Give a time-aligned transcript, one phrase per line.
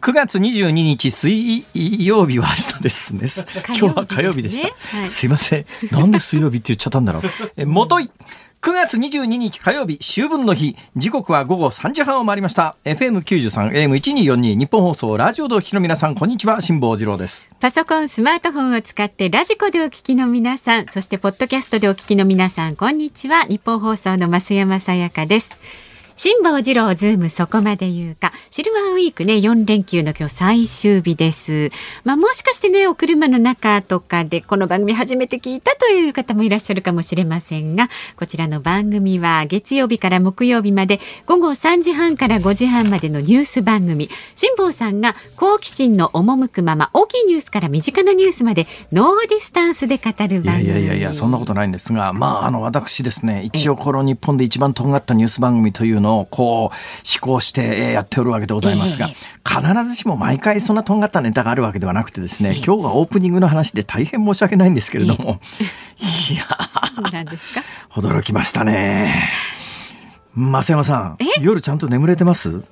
[0.00, 1.64] 9月22日水
[2.04, 3.28] 曜日は明日ですね。
[3.68, 4.68] 今日は火曜日でした。
[4.98, 5.66] はいすいません。
[5.90, 7.22] なんで水曜日って言っちゃったんだろう。
[7.56, 8.10] え、もとい。
[8.60, 10.76] 9月22日火曜日、秋分の日。
[10.96, 12.76] 時刻は午後3時半を回りました。
[12.84, 16.60] FM93、AM1242、日本放送、ラジオでお聞きの皆さん、こんにちは。
[16.60, 17.50] 辛坊治郎です。
[17.60, 23.44] パソコン、スマートフォンを使ってラジコでお聞きの皆さん、そしてポッドキャストでお聞きの皆さん、こんにちは。
[23.44, 25.50] 日本放送の増山さやかです。
[26.16, 28.32] 辛坊治郎ズームそこまで言うか。
[28.52, 31.70] シルバーウィークね、4連休の今日最終日です。
[32.04, 44.08] まあもしかしてね、お車の中とかでこの番組初めて聞いたという方もいらっしゃるかもしれませんが、こちらの番組は月曜日から木曜日まで午後3時半から5時半までのニュース番組。
[44.36, 50.66] 辛坊さんが好奇心の赴くまま大きいニュースから身近なニュースまでノーディスタンスで語る番組。
[50.66, 56.76] いやいやいや、そんなことないんですが、まあ、あの、私ですね、一応この日本で一番とんがったニュース番組というのを、こう、
[57.26, 65.40] 思考してえーやっておるわけでございますが、え必ずしも毎回そんなとんがったネタがあるわけではなくてですね、今日はオープニングの話で大変申し訳ないんですけれども、
[66.30, 67.62] いやー、なんですか？
[67.94, 69.12] 驚きましたね。
[70.36, 72.62] 増山さん、夜ちゃんと眠れてます？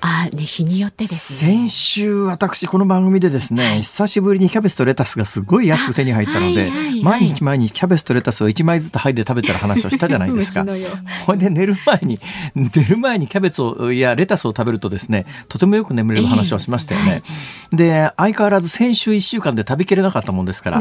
[0.00, 1.52] あ、ね、日によってですね。
[1.52, 10.64] 先週私この番組でですね、久しぶりにキャベツとレタスがすごい安く手に入ったので、あはいはいはい毎日毎日キャベツとレタスを1枚ずつ剥いで食べてる話をしたじゃないですか。
[11.26, 12.20] ほいで寝る前に、
[12.54, 17.22] 寝る前にキャベツをやレタスを食べるとですね、とてもよく眠れる話をしましたよね。
[17.72, 20.80] で、相変わらず先週1週間で食べきれなかったもんですから、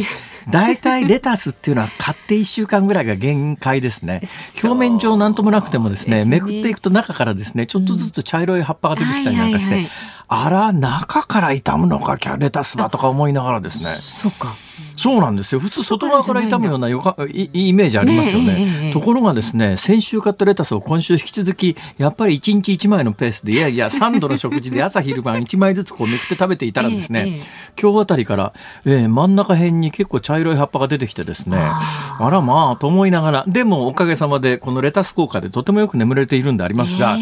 [0.49, 4.21] だいたいレタスっていうのは買って1週間ぐらいが限界ですね。
[4.63, 13.95] 表面上なんともなくてもですね、ねめくっていくと中からですね、ちょっとずつ茶色い葉っぱが出てきたりなんかして、はいはいはいあら、中から傷むのか、キャレタスはとか思いながらですね。
[13.99, 14.55] そうか。
[14.97, 15.61] そうなんですよ。
[15.61, 18.55] 普通外側から傷むようなよかいいいイメージありますよね。
[18.55, 27.41] ねえところがですね、先週買ったレタスを今週引き続き、やっぱり1日1枚のペースで、いやいや、3度の食事で 朝昼晩1枚ずつこうめくって食べていたらですね、
[27.81, 28.53] 今日あたりから、
[28.85, 37.21] えー真ん中辺に結構茶色い葉っぱが出てきてですね、あらまあ、と思いながら、でもおかげさまでこのレタス効果でとてもよく眠れているんでありますが、え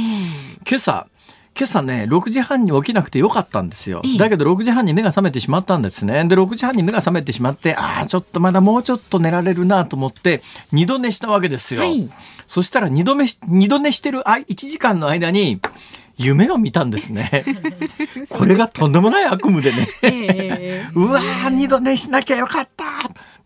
[0.67, 1.05] 今朝、
[1.57, 4.17] 今朝ね、6時半に起きなくてよかったんですよええ。
[4.17, 6.25] だけど6時半に目が覚めてしまったんですね。
[6.25, 10.41] で、6時半に目が覚めてしまって、ああ、ちょっとまだもうちょっと寝られるなと思って、
[10.73, 11.81] 二度寝したわけですよ。
[11.81, 12.09] はい
[12.47, 15.59] そしたら二度目し、二度寝してるあい1時間の間に、
[16.17, 17.43] 夢を見たんですね。
[18.29, 19.87] これがとんでもない悪夢でね。
[20.03, 22.85] ええ うわー、二度寝しなきゃよかった。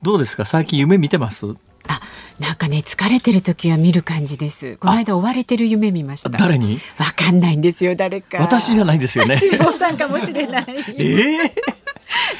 [0.01, 0.43] どうですか？
[0.45, 1.45] 最近夢見てます？
[1.91, 1.99] あ、
[2.39, 4.77] なんかね、疲れてる時は見る感じです。
[4.77, 6.29] この間追われてる夢見ました。
[6.29, 6.79] 誰に？
[6.99, 8.37] わかんないんですよ、誰か。
[8.37, 9.37] 私じゃないですよね。
[9.41, 10.65] 辛坊さんかもしれない。
[10.97, 11.51] ええ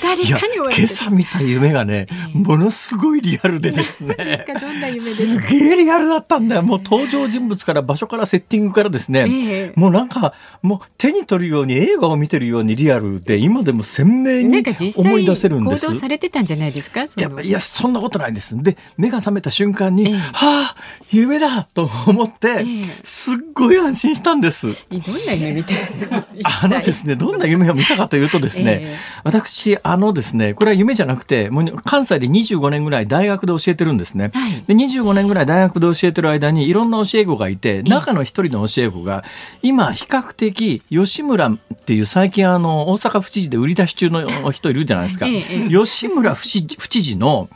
[0.02, 0.56] 誰かに。
[0.56, 5.40] 今朝見た夢がね、ものすごいリアルでですですねかどんな夢です。
[5.48, 6.64] げえリアルだったんだよ。
[6.64, 9.80] もう登場人物から場所からセッティングからですね、ええ。
[9.80, 14.64] もうなんかもう手に取るように映画を見てるようにリアルで今でも鮮明に
[14.96, 15.86] 思い出せるんです。
[15.86, 17.04] 行動されてたんじゃないですか？
[17.04, 18.62] いやいやそんなことないです。
[18.62, 20.18] で目が覚めた瞬間に、ええ。
[20.18, 20.76] はあ
[21.12, 22.66] 夢だと思って、ええ。
[23.04, 24.88] すっごい安心したんです。
[24.90, 26.24] どんな夢見たの。
[26.44, 34.32] あのですね、どんな夢を見たかというとですね、ええ私、あのですね、これは夢じゃなくて、もう関西で25年ぐらい大学で教えてるんですね。
[34.34, 39.24] はいで25年ぐらい大学で教えてる間にいろんな教え子がいて、中の一人の教え子が、
[39.62, 45.26] 今比較的吉村っていう最近あの、大阪府知事で売り出し中の人いるじゃないですか。
[45.28, 46.66] ええ吉村府知
[47.02, 47.50] 事の、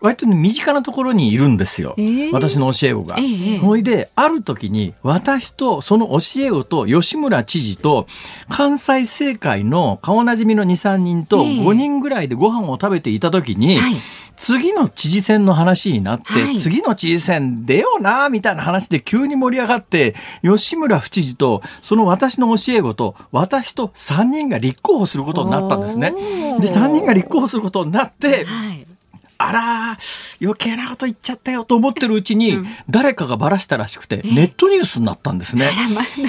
[0.00, 1.94] 割とね身近なところにいるんですよ。
[1.98, 3.16] ええ私の教え子が。
[3.18, 8.06] ええほいで、ある時に私とその教え子と吉村知事と
[8.48, 11.60] 関西政界の顔なじみの2、3人とええ。
[11.60, 13.94] 5人ぐらいでご飯を食べていた時に、はい。
[14.36, 16.58] 次の知事選の話になって、はい。
[16.58, 26.12] 次の知事選出ような、みたいな話で急に盛り上がって、吉村府知事と、その私の教え子と、私と3人が立候補することになったんですね。
[26.60, 28.86] で、3人が立候補することになって、はい。
[29.38, 35.72] あらー、余計なこと言っちゃったよと思ってるうちに、誰かがばらしたらしくて、ネットニュースになったんですね。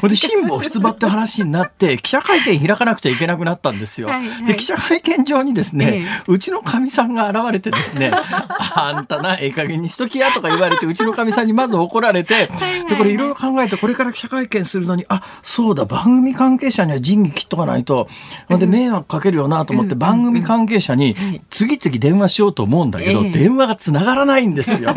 [0.02, 4.10] で、辛抱出馬って話になって、記者会見開かなくちゃいけなくなったんですよ。
[4.46, 8.12] で、記者会見場にですね、うちのかみさんが現れてですね、
[8.76, 12.50] あんたな、ええ加減にしときやとか言われて、うちのかみさんにまず怒られて、
[12.90, 18.08] で、これいろいろ考えて、これから記者会見するのに、あ、そうだ、番組関係者には仁義切っとかないと、
[18.50, 21.16] で、迷惑かけるよなと思って、番組関係者に
[21.50, 24.94] 次々電話しようと思うんだけど、電話がつながらないんですよ。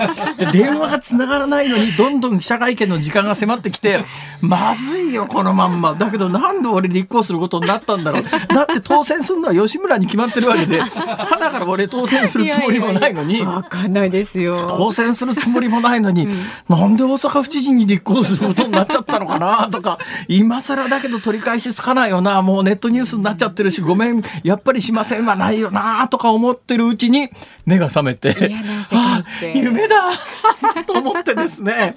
[0.52, 4.04] 電話がつながらないのに、どんどん記者会見の時間が迫ってきて、
[4.40, 5.94] まずいよ、このまんま。
[5.94, 8.22] だけど、なんで俺立候補することになったんだろう。
[8.54, 13.42] だって当選するのは吉村に決まってるわけで、花から俺当選するつもりもないのに。
[13.42, 14.74] わかんないですよ。
[14.76, 16.36] 当選するつもりもないのに、うん、
[16.68, 19.98] なんで大阪府知事に立候補することになっちゃったのかなとか、
[20.28, 27.30] 今更だけど取り返しつかないよな、もうネットニュースになっちゃってるし、ごめん、やっぱりしませんはないよな、とか思ってるうちに、
[27.66, 28.52] 目が覚めて、
[28.96, 29.96] あ夢だ。
[30.86, 31.96] と思ってですね、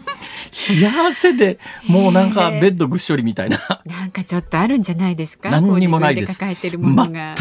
[0.70, 3.60] 冷や汗で、 もうなんかベッドぐっしょりみたいな。
[3.86, 5.50] なんかちょっとあるんじゃないですか？
[5.50, 6.38] 何にもないです。
[6.40, 6.56] 全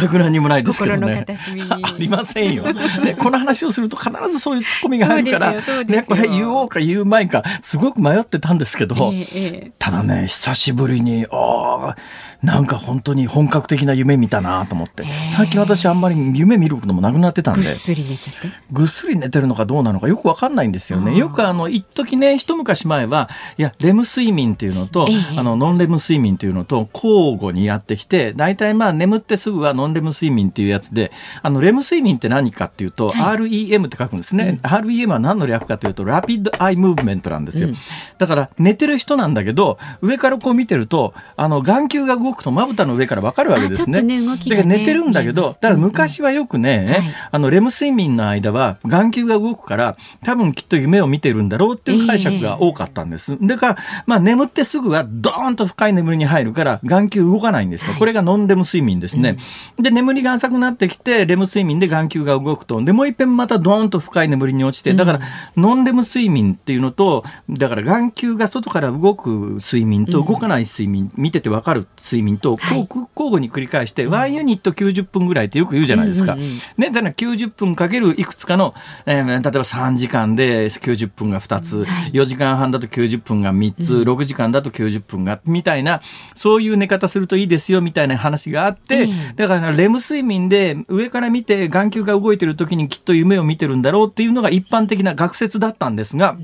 [0.08, 1.24] く何もないですけどね。
[1.82, 2.64] ありませんよ。
[3.04, 5.52] ね、この話をすると必ずそういうツッコミが入るから、
[5.84, 11.96] ね、これ言おうか言う前か、すごく迷ってたんですけど、ええ、ただね、久しぶりに、ああ、
[12.42, 15.04] なんか本当に本格的な夢見たなと思って、
[15.36, 18.48] 最近私あんまり夢見ることもなくなってたんで、ぐっすり寝ちゃって。
[18.70, 21.16] ぐっすり寝てるのかどうなのかよくわかんないんですよね。
[21.16, 23.28] よくあの、一時ね、一昔前は、
[23.58, 25.06] いや、レム睡眠っていうのと、
[25.36, 31.12] あの、ノンレム睡眠っていうのと交互にやってきて、大体まあ眠ってすぐはノンレム睡眠っていうやつで、
[31.42, 34.60] あの、レム睡眠って何かっていうと、はい、REM って書くんですね。
[34.62, 37.68] うん、REM は何の略かというと、ラピッドアイムーブメントなんですよ。
[37.68, 37.76] うん、
[38.18, 44.02] だから、寝てる人なんだけど、上からこう見てると、あの、眼球が動くとまぶたの上からわかるわけですね。
[44.02, 53.32] ねねだから寝てるんだけど、だから昔はよくね、うん、あの、レム睡眠の間は眼球が動くから、多分きっと夢を見てるんだろうっていう解釈が多かったんです。
[53.32, 53.76] えー、だから、
[54.06, 57.94] まあ眠ってすぐはドーンと深い眠りに入るから、眼球動かないんですよ。
[57.98, 59.38] これがノンレム睡眠ですね。
[59.78, 62.82] で、眠りが浅くなってきて、レム睡眠で眼球が動くと。
[62.82, 65.20] で、もう一遍またドーンと深い眠りに落ちて、だから、
[65.56, 76.36] ノンレム睡眠っていうのと、だから眼球が外から動く睡眠と動かない睡眠、見ててわかる睡眠と、交互に繰り返して、1ユニット90分ぐらいってよく言うじゃないですか。
[76.36, 78.74] ね、だから90分かけるいくつかの、
[79.06, 86.00] えー、例えば3時間で90分が2つ、4時間半だと90分が3つ、6時間だと90分が、みたいな、
[86.34, 96.36] そういう寝方するといいですよ、みたいな話があって、だからレム睡眠で上から見て眼球が動いてる時にきっと夢を見てるんだろうっていうのが一般的な学説だったんですが、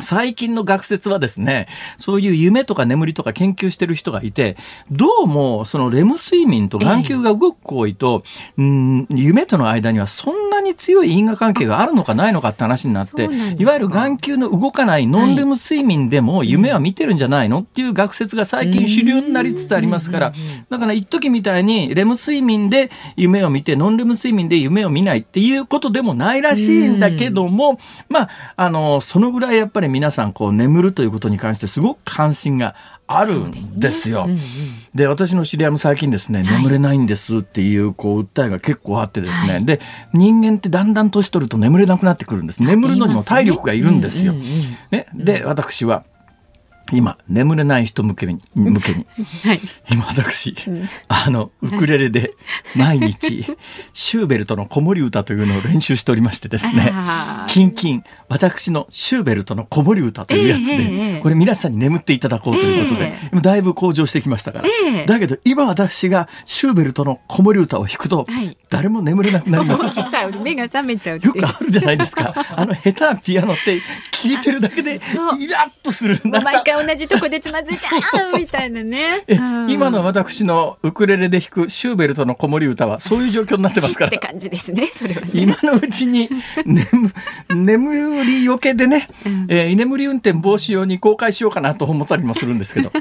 [0.00, 4.56] 最近の学説はですね、そういう夢とか眠りとか研究してる人がいて、
[4.90, 8.22] どうもそのレム睡眠と眼球が動く行為と、
[8.58, 13.24] えん夢との間にはそんなに強い因果関係があるのかないのかって話になって、
[13.58, 20.32] いわゆる眼球の動かないノンレム睡眠でも夢は見てるんじゃないのっていう学説が最近主流になりつつありますから、
[20.70, 27.78] だから一時みたいにレム睡眠で夢を見て、ノンレム睡眠で夢を見ないっていうことでもないらしいんだけども、
[28.08, 32.74] まあ、あの、そのぐらいやっぱりり皆さんこう眠るということに関してすごく関心が
[33.06, 34.26] あるんですよ。
[34.26, 34.40] で、ね。
[34.94, 39.80] うんうん、私の知り合いも最近ですね、眠れないんですっていうこう訴えが結構あってですね、はい、で、
[40.12, 42.62] 人間ってだんだん年取ると眠れなくなってくるんです。
[42.62, 44.34] 眠るのにも体力がいるんですよ。
[44.90, 46.04] ね、で、私は
[46.92, 49.06] 今眠れない人向けに向けに、
[49.44, 52.34] はい、今私、うん、あのウクレレで
[52.74, 53.44] 毎日
[53.92, 56.92] シューベルトの子守歌というのを練習しておりましてですね。
[57.48, 69.82] キンキン私のシューベルトの子守歌というやつで、えー、これ皆さんに眠っていただこうということで、えー、だいぶ向上してきましたから、えー、だけど今私がシューベルトの子守歌を弾くと、はい、誰も眠れなくなります。
[70.42, 72.34] 目が覚めちゃうよくあるじゃないですか。
[72.50, 74.98] あの下手なピアノって聴いてるだけでイ
[75.48, 76.20] ラッとする。
[76.24, 79.24] 毎回同じとこでつまずいたみたいなね。
[79.68, 84.08] 今の私のウクレレで弾くシューベルトの子守歌はそういう状況になってますから。
[84.08, 84.88] って感じですね。
[84.92, 86.28] それは、ね、今のうちに
[86.64, 87.12] 眠
[87.54, 92.92] 眠りよけでね、うん、えー、居眠り運転防止用に公開しようかなと思ったりもするんですけど。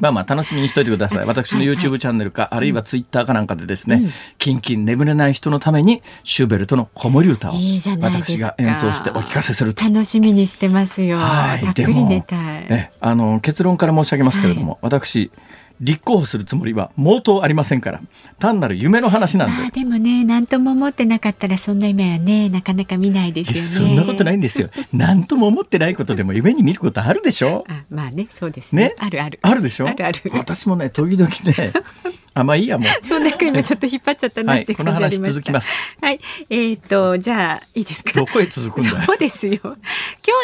[0.00, 1.26] まあまあ楽しみにしといてください。
[1.26, 7.54] 私の YouTube チャンネルか、あるいは Twitter かなんかでですね、キンキン眠れない人のために、シューベルトの子守歌を
[8.00, 9.84] 私が演奏してお聞かせすると。
[9.84, 11.18] 楽しみにしてますよ。
[11.18, 12.66] はい、たっぷり寝たい。
[12.70, 15.30] え、あの、結論から申し上げますけれども、はい、私、
[15.80, 18.00] 立候補するつもりは毛頭ありませんから。
[18.38, 23.68] 単なる夢の話なんで、まあ、でもね何とも思ってなかったらそんな夢はねなかなか見ないですよね。
[23.68, 24.68] そんなことないんですよ。
[24.92, 27.64] 何とも思ってないことでも夢に見ることあるでしょ？
[27.68, 29.38] あまあねそうですね、ね、あるある。
[29.42, 29.88] あるでしょ？
[29.88, 30.20] あるある。
[30.34, 31.72] 私もね時々ね
[32.34, 33.06] あまあいいやもう。
[33.06, 35.32] そんな今ちょっと引っ張っちゃったなって感じありました。
[35.32, 35.96] 続きます。
[36.00, 38.12] はい、えっ、とじゃあいいですか？
[38.12, 38.96] どこへ続くんだよ。
[39.06, 39.58] そうですよ。
[39.62, 39.74] 今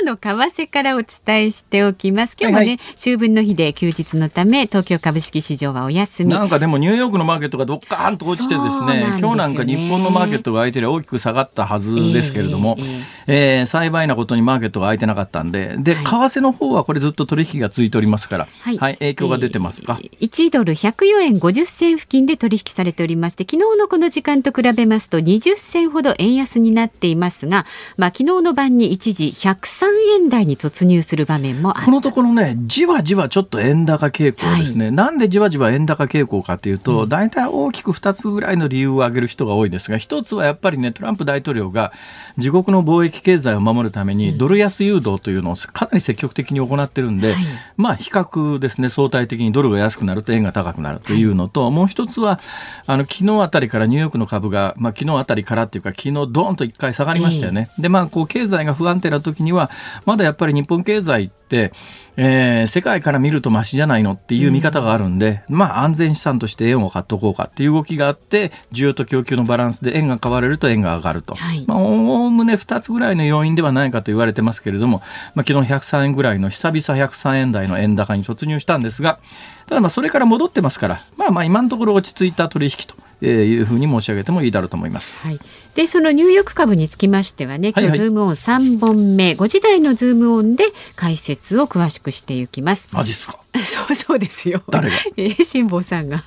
[0.00, 2.36] 日の為替からお伝えしておきます。
[2.40, 6.30] 今日もね、はいは秋分の日で休日のため東京株式市場はお休み。
[6.30, 12.82] なんかでもニューヨークのマーケットがどっかーんと落ちてですねすよね今日なんか日本のマーケットが相手で大きく下がったはずですけれども、え
[13.28, 27.66] ええー幸いなことにマーケットが空いてなかったんでで、はい為替の方はこれずっと取引が続いておりますから、はい影響が出てますか、えー1ドル104円50銭付近で取引されておりまして昨日のこの時間と比べますと20銭ほど円安になっていますが、
[27.96, 34.90] まあ、昨日の晩に一時103円台に突入する場面もあこのところね、じわじわちょっと円高傾向ですね。
[34.90, 41.92] なんでじわじわ円高傾向かというと、大体大きく2つぐらいの理由を挙げる人が多いですが、一つはやっぱりね、トランプ大統領が
[42.36, 47.44] 自国の貿易経済を守るために、ドル安誘導というのをかなり積極的に行ってるんで、はい。
[47.76, 52.40] まあ比較ですね、相対的にドルが安くなると円が高くなるというのと、もう一つは、
[52.86, 57.70] あの、昨日あたりからニューヨークの株が、まあ昨日あたりからっていうか、昨日ドーンと一回下がりましたよね。
[57.78, 59.70] で、まあこう経済が不安定な時には、
[60.04, 71.34] まだやっぱり日本経済って、えー世界から見るとマシじゃないのっていう見方があるんで、まあ安全資産として円を買っとこうかっていう動きがあって、需要と供給のバランスで円が買われると円が上がると。
[71.34, 75.02] はいまあおおむね2つぐらいの要因ではないかと言われてますけれども、
[75.34, 79.18] まあ昨日103円ぐらいの久々103円台の円高に突入したんですが、
[79.66, 85.16] ただまあそれから戻ってますから、まあまあ今のところ落ち着いた取引というふうに申し上げてもいいだろうと思います。
[85.18, 85.38] はい、
[85.74, 92.88] でそのニューヨーク株につきましてはね今はいはい日ズームオン3本目、5時台のズームオンで解説を詳しくしていきます。
[92.92, 94.62] マジっすか そうそうですよ。
[94.70, 94.96] 誰が？
[95.16, 96.22] えー、辛坊さんが。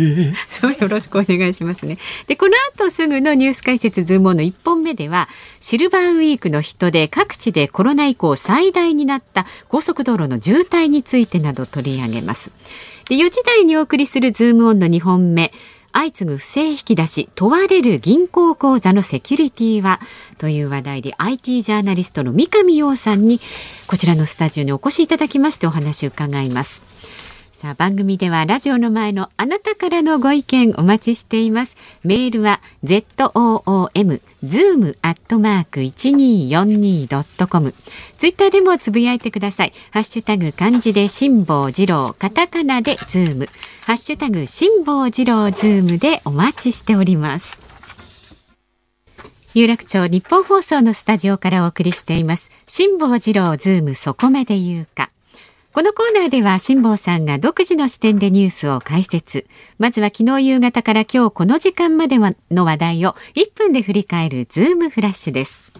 [0.50, 1.98] そうよろしくお願いしますね。
[2.26, 5.28] でこの後すぐのニュース解説ズームオンの1本目では
[5.60, 12.50] シルバーウィークの人で各地でコロナ以降最大になった高速道路の渋滞についてなど取り上げます。
[13.08, 15.52] で4時台にお送りするズームオンの2本目。
[15.94, 20.00] 相次ぐ不正引き出し問われる銀行口座のセキュリティは
[20.38, 23.40] という話題で IT ジャーナリストの三上洋さんに
[23.86, 26.93] こちらのスタジオにお越しいただきましてお話を伺います。
[27.54, 31.76] さあ番組ではラジオの前のあなたからのご意見お待ちしています。
[32.02, 37.72] メールは z o o m zoom アットマーク一二四二ドットコム。
[38.18, 39.72] ツイッターでもつぶやいてください。
[39.92, 43.48] ハッシュタグ漢字で辛坊治郎、カタカナでズーム、
[43.86, 47.62] ハッシュタグ辛坊治郎ズームでお待ちしております。
[49.54, 52.50] 有楽町ニッポン放送のスタジオからお送りしています。
[52.66, 55.10] 辛坊治郎ズームそこまで言うか。
[55.74, 59.44] このコーナーでは辛坊さんが独自の視点でニュースを解説。
[59.76, 62.18] まずは昨日夕方から今日この時間まで
[62.52, 65.72] の話題を1分で振り返るズームフラッシュです。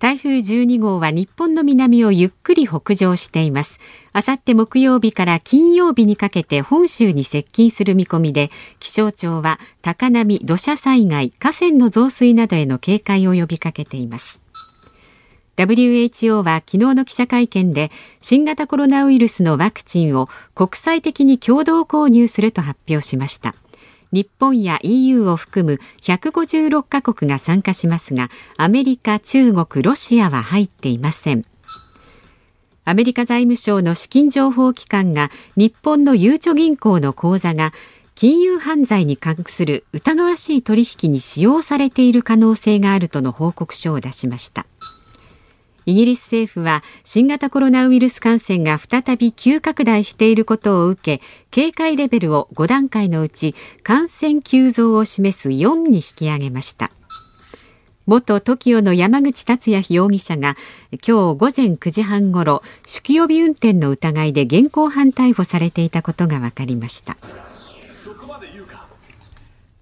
[0.00, 3.80] 台風12号は日本の南をゆっくり北上しています。
[4.12, 14.42] あさって木曜日から金曜日にかけて本州に接近する見込みで、気象庁は高波、土砂災害、河川の増水などへの警戒を呼びかけています。
[15.58, 23.54] WHO は昨日の記者会見で新型コロナウイルスのワクチンを国際的に共同購入すると発表しました。
[24.12, 31.44] 日本や EU を含む156カ国が参加しますが、アメリカ、中国、ロシアは入っていません。
[32.84, 37.74] アメリカ財務省の資金情報機関が日本のゆうちょ銀行の口座が
[38.14, 44.64] 金融犯罪に関する疑わしい取引に使用されている可能性があるとの報告書を出しました。
[45.88, 56.90] イギリス政府は新型コロナウイルス感染が再び急拡大していることを受け警戒レベルを5段階のうち感染急増を示す4に引き上げました。
[58.04, 60.56] 元 TOKIO の山口達也容疑者が
[60.92, 67.16] 今日午前9時半ごろ酒気帯び運転の疑いで現行犯逮捕されていたことが分かりました。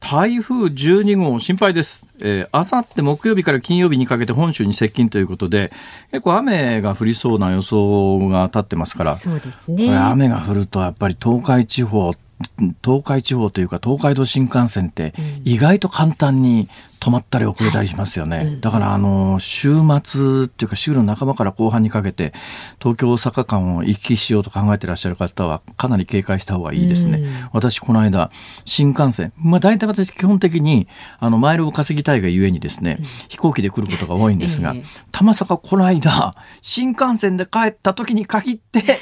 [0.08, 2.06] 台風12号心配です。
[2.22, 5.72] えー、あさって木曜日から金曜日にかけて本州に接近ということで、
[6.12, 12.14] 結構雨が降りそうな予想が立ってますから、そうですね雨が降るとやっぱり東海地方、
[12.84, 15.14] 東海地方というか東海道新幹線って
[15.44, 16.68] 意外と簡単に
[17.00, 18.58] 止まったり遅れたりしますよね。
[18.60, 22.32] だからあの、週末っていうか週の半ばから後半にかけて
[22.78, 27.48] 東京大阪間を行き来しようと考えてらっしゃる方はかなり警戒した方がいいですね。
[27.52, 28.30] 私この間
[28.64, 30.88] 新幹線、まあ大体私基本的に
[31.18, 39.00] あのマイルを稼ぎたいがゆえにですね、飛行機で来ることが多いんですが、ええたまさかこの間新幹線で帰った時に限って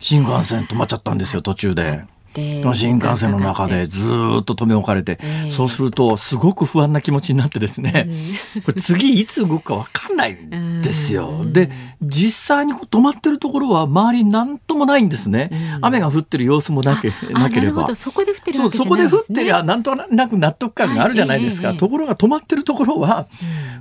[0.00, 2.13] 新幹線止まっちゃったんですよ途中で。
[2.34, 5.50] で新幹線の中でずーっと止め置かれて、ええ。
[5.52, 8.08] そうするとすごく不安な気持ちになってですね、
[8.66, 11.44] これ次いつ動くか分かんないんですよ。
[11.44, 11.70] で
[12.02, 15.50] 実際に止まってるところは周りに何ともないんですね。
[15.80, 17.94] 雨が降ってる様子もなけなければ。
[17.94, 23.26] そこで降ってるそうそこで降ってりゃなんとなく納得感があるじゃないですか、ところが止まってるところは、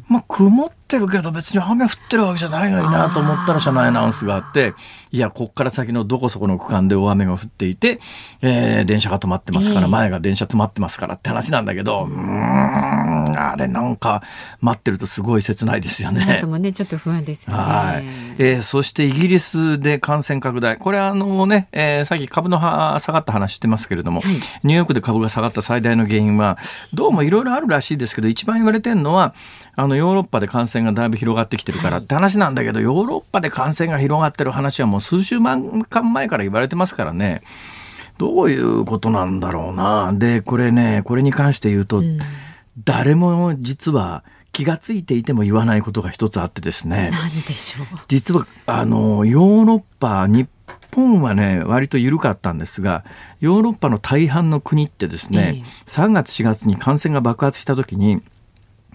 [0.07, 4.73] まあ曇ってるけど別に雨降ってるわけじゃないのになと思ったら車内アナウンスがあって
[5.11, 7.99] いやこっから先のどこそこの区間で大雨が降っていて、
[8.41, 14.23] えー、電車が止まってますから、前が電車止まってますからって話なんだけどうんあれなんか
[14.61, 16.39] 待ってるとすごい切ないですよね。
[16.41, 17.63] ともねちょっと不安ですよね。
[17.63, 18.03] はい。
[18.37, 26.57] えー、そしてイギリスで感染拡大これはあのね、えー、さっき株の下がった話してますけれども、はい、ニューヨークで株が下がった最大の原因は
[26.93, 29.33] どうもいろいろあるらしいですけど一番言われてるのは
[29.75, 37.41] あのヨーロッパで感染がだいぶ広がってきてるからって話なんだけど、ヨーロッパで感染が広がってる話はもう数週間前から言われてますからね。
[38.19, 40.13] どういうことなんだろうな。
[40.13, 42.19] で、これね、これに関して言うと、うん、
[42.83, 47.09] 誰も実は気がついていても言わないことが一つあってですね。
[47.11, 47.85] 何でしょう。
[48.07, 50.47] 実は、あの、ヨーロッパ、日
[50.93, 53.03] 本はね、割と緩かったんですが、
[53.39, 58.21] ヨーロッパの大半の国ってですね、えー、3月4月に感染が爆発した時に、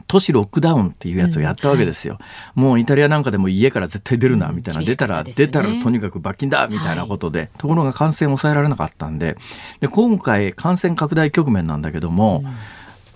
[0.08, 2.14] 都市ロックダウンっていうやつをやったわけですよ。
[2.14, 9.36] うんはい、もうイタリアなんかでも家から絶対出るなみたいな、うん、出たら、ね、出たらとにかく罰金だみたいなことで、はい、ところが感染を抑えられなかったんで。
[9.80, 12.54] で今回感染拡大局面なんだけども、うん。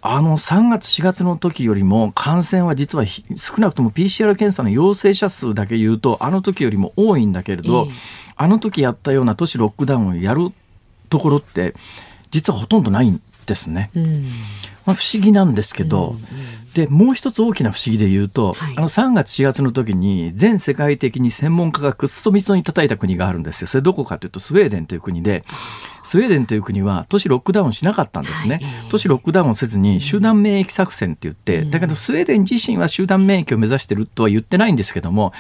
[0.05, 3.23] あの3月4月の時よりも感染は実は少
[3.59, 7.95] なくとも PCR 検査の陽性者数だけ言うとあの時よりも多いんだけれど、えー、
[8.35, 10.51] あの時やったような都市ロックダウンをやる
[11.09, 11.75] ところって
[12.33, 13.93] 実はほとんどないんですね。
[13.95, 14.31] うん。
[14.87, 16.23] まあ、不思議なんですけど、うんうん
[16.75, 23.69] でもう一つ大きな不思議で言うと、はい、あの3月4月の時に全世界的に専門家がくっそみそに叩いた国があるんですよ。
[23.69, 25.45] それどこかというとスウェーデンという国で
[26.02, 35.32] スウェーデンという国は都市ロックダウンしなかったんですね、はい、都市ロックダウンせずに集団免疫作戦って言って、うん、だけどスウェーデン自身は集団免疫を目指してるとは言ってないんですけども、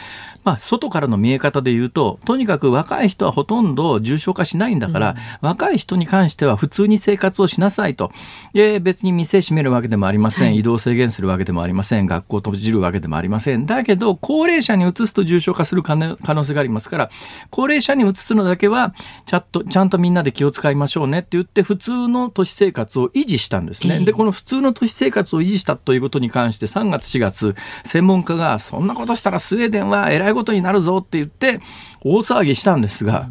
[0.44, 5.10] まあ、外からの見え方で言うととにかく若い人はほとんど重症化しないんだから、
[5.42, 8.12] うん、若い人に関しては普通に生活をしなさいと。
[8.52, 12.06] で別に店閉めるわけでもありません、はい、移動制限するわけでもありません。
[12.06, 13.66] 学校閉じるわけでもありません。
[13.66, 17.10] だけど高齢者に移すと重症化する可能性がありますから
[17.50, 18.94] 高齢者に移すのだけは
[19.26, 24.00] ちゃんとちゃんとみんなで気を使いましょうねって言って普通の都市生活を維持したんですね。
[24.00, 31.60] でこの普通の都市生活を維持したということに関して3月4月専門家がそんなことしたらスウェーデンはえらいことになるぞって言って
[32.04, 33.28] 大騒ぎしたんですが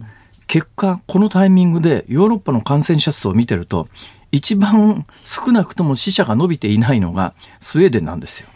[0.48, 3.88] 結果このタイミングでヨーロッパの感染者数を見てると
[4.32, 8.50] 一番少なくとも死者が伸びていないのがスウェーデンなんですよ。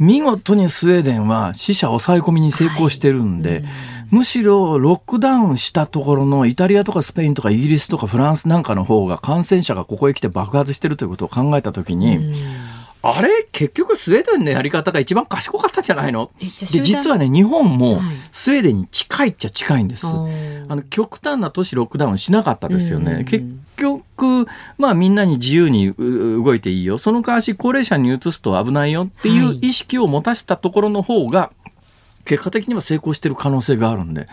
[0.00, 3.64] 見事にスウェーデンは死者抑え込みに成功してるんで、はい。
[4.10, 12.34] むしろロックダウンしたところのイタリアとかスペインとかイギリスとかフランスなんかの方が感染者がここへ来て爆発してるということを考えたときに、
[13.02, 16.30] あれ結局スウェーデンのやり方が一番賢かったんじゃないの？
[16.72, 18.00] で実はね日本も
[18.32, 20.06] スウェーデンに近いっちゃ近いんです。
[20.06, 20.32] はい、
[20.68, 23.24] あの極端な都市ロックダウンしなかったですよね。
[23.28, 23.46] 結
[23.80, 24.46] 局
[24.78, 26.98] まあみんなに自由に動いていいよ。
[26.98, 31.50] その代わし高齢者に移すと危ないよっていう意識を持たせたところの方が、
[32.24, 34.28] 結果的には成功してる可能性があるんで、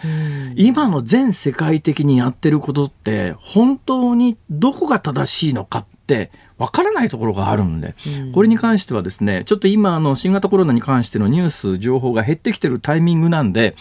[0.56, 7.96] 今の全世界的にやってることって本当にどこが正しいのかってわからないところがあるんで、
[8.34, 13.76] これに関してはですね、ちょっと今あの新型コロナに関してのニュース情報が減ってきてるタイミングなんで、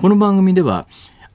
[0.00, 0.86] この番組では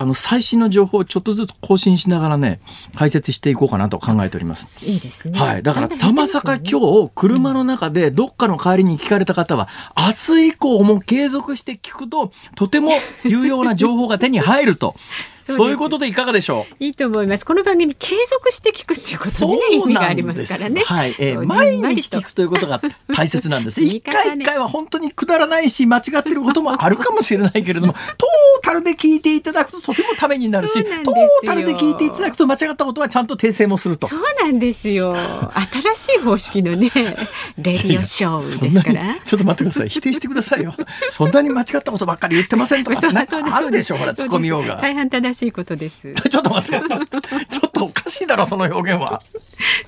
[0.04, 2.60] あの最新の情報をちょっとずつ更新しながらね
[2.94, 4.86] 解説していこうかなと考えております。
[4.86, 5.40] いいですね。
[5.40, 12.92] はい、だからたまさか今日車の中でどっかの帰りに聞かれた方は、明日以降も継続して聞くととても
[13.24, 14.96] 有用な情報が手に入ると
[15.52, 16.84] そういうことでいかがでしょう？
[16.84, 17.46] いいと思います。
[17.46, 20.82] この番組継続して聞くっていうことにね意味がありますからね。
[20.86, 22.82] はい、えー、毎日聞くということが
[23.16, 23.82] 大切なんです。
[23.84, 34.08] 一回一回は本当にくだらないし間違ってることもあるかもしれないけれども、 トータルで聞いていただくととてもためになるし、トータルで聞いていただくと間違ったことはちゃんと訂正もすると。
[34.08, 35.16] そうなんですよ。
[35.16, 36.92] 新しい方式のね、
[37.58, 39.16] レディオショーですから。
[39.26, 39.90] ちょっと待ってください。
[39.90, 40.74] 否定してくださいよ。
[41.10, 43.98] そんなに間違ったことばっかり言ってませんとか、あるでしょ？
[43.98, 44.80] ほら、突っ込みようが。
[44.82, 46.14] 大半正しいことです。
[46.30, 46.88] ちょっと待って。
[47.50, 49.22] ちょっとおかしいだろ、その表現は。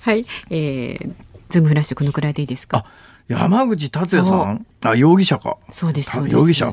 [0.01, 0.25] はい。
[0.49, 1.13] えー、
[1.49, 2.85] ズームフラッシュこのくらいでいいですか？
[3.27, 5.57] 山口達也さんあ、容疑者か。
[5.71, 6.11] そうです。
[6.27, 6.71] 容疑者。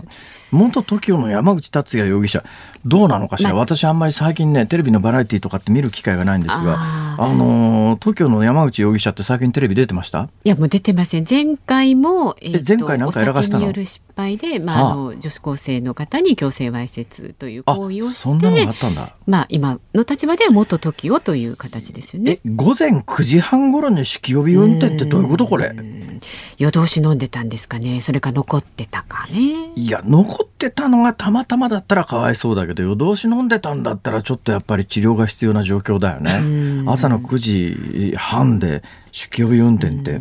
[0.50, 2.44] 元 TOKIO の山口達也容疑者、
[2.84, 10.28] どうなのかしら、ま、私あんまり最近ね、テレビのバラエティーとかって見る機会がないんですが、あ、あの、TOKIO の山口容疑者って最近テレビ出てました？
[10.44, 11.26] いや、もう出てません。
[11.28, 13.72] 前回も、えー、前回なんかやらかしたの？
[13.72, 19.14] 失敗で、まあ、あの女子高生の方に強制わいせつという行為をしてそんなのがあったんだ。
[19.26, 22.40] まあ、今の立場では元 TOKIO という形ですよね。
[22.44, 25.72] 午前9時半頃に酒気帯び運転ってどういうことこれ？
[26.58, 28.00] 夜通し飲んでたんですかね。
[28.00, 29.72] それか残ってたかね。
[29.74, 36.84] いや、残ってたのがたまたまだったらかわいそうだけど、夜通し飲んでたんだったらちょっとやっぱり治療が必要な状況だよね。
[36.86, 38.82] 朝の9時半で
[39.12, 40.20] 酒気帯び運転って。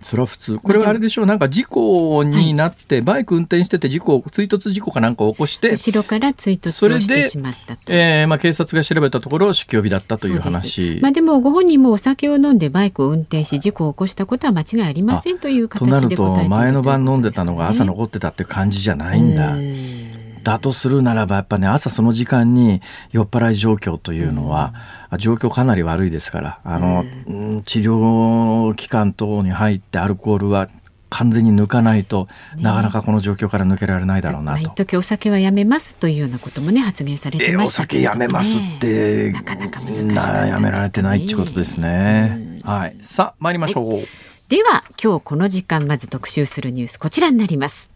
[0.00, 0.58] それは普通。
[0.58, 7.82] これはあれでしょう、なんか事故になって、バイク運転してて事故、追突事故かなんかを起こして、後ろから追突してしまったと。
[7.88, 10.98] えーまあ、警察が調べたところ、酒気帯びだったという話。
[11.02, 19.52] まあでもご本人もお酒を飲んでバイクを運転し事故を起こしたことは間違いありませんというとなる形で答えていると、前の晩飲んでたのが朝残ってたって感じじゃないんだ。
[19.54, 19.99] うん
[20.42, 22.80] だとするならばやっぱね朝その時間に
[23.12, 24.74] 酔っ払い状況というのは、
[25.18, 30.68] 状況かなり悪いですからあの、うん治療機関等に入ってアルコールは
[31.10, 34.74] 完全に抜かないと、なかなかこの状況から抜けられないだろうまあ、なと一。
[34.76, 42.60] 時お酒はやめますというようなこともね発言されてましたけどもねやめますって、なかなか難しかったですかねなやめられてないってことですね。
[42.64, 42.96] はい。
[43.02, 44.30] さあ、参りましょう。
[44.50, 47.89] では今日この時間まず特集するニュースこちらになります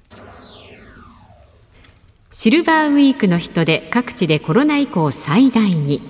[2.37, 6.03] シルバーウィークの人で各地でコロナ以降最大に。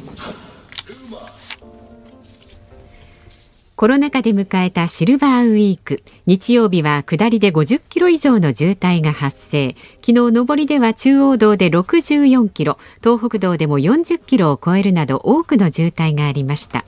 [3.76, 6.02] コロナ禍で迎えたシルバーウィーク。
[6.24, 9.76] 日曜日は下りで50キロ以上の渋滞が発生。
[10.00, 12.78] 昨日上りでは中央道で64キロ。
[13.02, 16.86] 東北道でも40キロを超えるなど多くの渋滞がありました。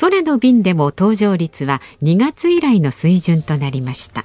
[0.00, 4.24] 空の便でも搭乗率は2月以来の水準となりました。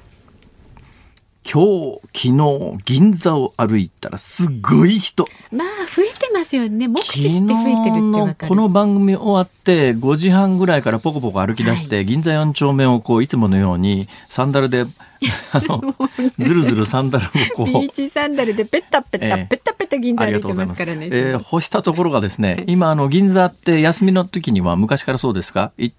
[1.50, 5.26] 今日、昨日、銀座を歩いたらすごい人。
[5.50, 6.88] まあ増えてますよね。
[6.88, 8.48] 目視して増えてるってわかる。
[8.48, 14.84] のこの番組終わって5時半ぐらいからポコポコ歩き出して、銀座4丁目をこういつものようにサンダルで
[15.52, 15.94] あの
[16.38, 19.46] ずるずるサンダルをこうビーチサンダルでペッタペタ、ええ。
[19.48, 25.72] ペタペタ銀座歩いてますからね、えー干したところがですね、今あの銀座って休みの時には昔からそうですか？
[25.78, 25.92] いむ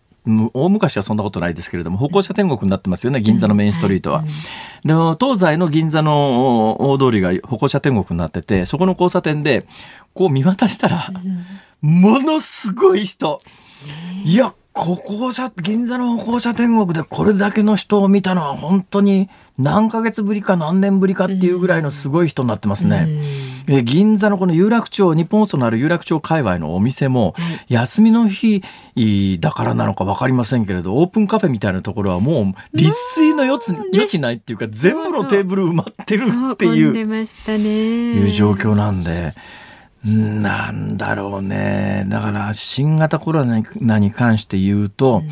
[0.54, 4.24] 大昔はそんなことないですけれども歩行者天国になってますよね銀座のメインストリートは。
[4.84, 9.66] でも東西の銀座の大通りが歩行者天国になっててそこの交差点で
[10.14, 11.12] こう見渡したら、
[11.82, 13.40] ものすごい人。
[14.26, 23.08] いや歩行者銀座の歩行者天国でこれだけの人を見たのは本当に何ヶ月ぶりか何年ぶりかっていうぐらいのすごい人になってますね。
[23.68, 27.34] え銀座のこの有楽町日本放送のある有楽町界隈のお店も、
[27.68, 28.62] 休みの日
[29.40, 32.42] だからなのか分かりませんけれどオープンカフェみたいなところはも
[32.74, 36.98] う立水の余地,、余地ないっていうか全部のテーブル埋まってるっていう。
[36.98, 39.34] いう状況なんで。
[40.04, 42.06] なんだろうね。
[42.08, 45.30] だから、新型コロナに関して言うと、うん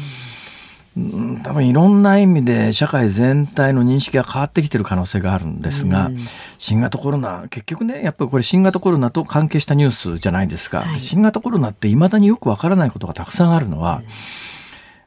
[1.43, 6.09] 多分いろんな意味で社会全体の認識が変わってきてる可能性があるんですが、
[6.57, 10.99] 新型コロナ結局ねやっぱりこれ新型コロナと関係したニュースじゃないですか、はい。
[10.99, 14.01] 新型コロナっていまだによくわからないことがたくさんあるのは、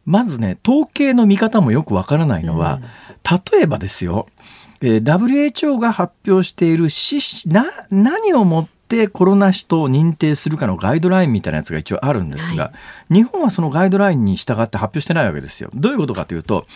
[0.04, 2.80] まずね統計の見方もよくわからないのは、
[3.52, 4.28] 例えばですよ、
[4.80, 6.88] えー WHO が発表している
[7.90, 12.72] 何をもってコロナ死と認定するかのガイドラインみたいなやつが一応あるんですが、
[13.10, 15.70] 日本はそのガイドラインに従って発表してないわけですよ。
[15.74, 16.66] どういうことかというと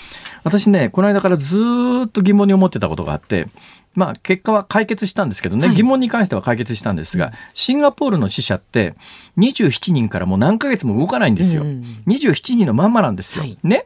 [0.42, 3.48] 私ねこの間からずーっと疑問に思ってたことがあって
[3.94, 8.94] まあ結果は解決したんですけどね、はい疑問に関しては解決したんですが、シンガポールの死者って
[9.38, 11.62] 27人からもう何ヶ月も動かないんですよ。
[11.62, 13.42] うんうん27人のまんまなんですよ。
[13.42, 13.84] はいね。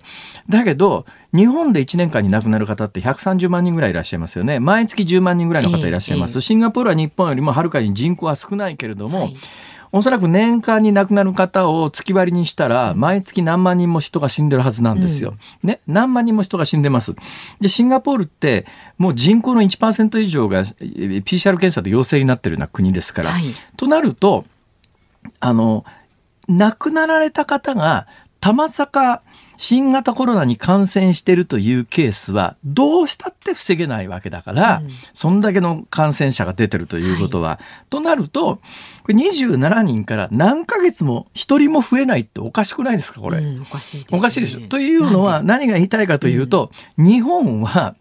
[0.49, 4.61] だけど、日本で1年間に亡くなる方って130万人ぐらいいらっしゃいますよね。
[4.61, 6.38] 毎月10万人ぐらいの方いらっしゃいます。
[6.38, 9.37] ええシンガポールは日本よりもはるかに人口は少ないけれども、はい
[9.92, 15.35] おそらく年間に亡くなる方を月割りにしたら、毎月何万人も人が死んでるはずなんですよ。
[15.62, 15.81] ね。
[15.87, 17.14] 何万人も人が死んでます。
[17.61, 18.66] で、シンガポールって、
[18.98, 23.31] もう人口の1%以上がえー PCR 検査で陽性になってるような国ですから。
[23.31, 23.44] はい
[23.77, 24.44] となると、
[25.40, 25.85] あの、
[26.48, 28.07] 亡くなられた方が、
[28.40, 29.22] たまさか
[29.61, 34.83] 新型コロナに感染しているというケースは、どうしたって防げないわけだから、
[35.14, 37.59] そんだけの感染者が出てるということは、
[37.90, 38.61] となると、
[39.03, 43.38] これ27人から何ヶ月も1人も増えないっておかしくないですか、これ？
[43.40, 44.61] うんおかしいですねおかしいでしょ。
[44.68, 47.97] というのは何が言いたいかというと、日本は、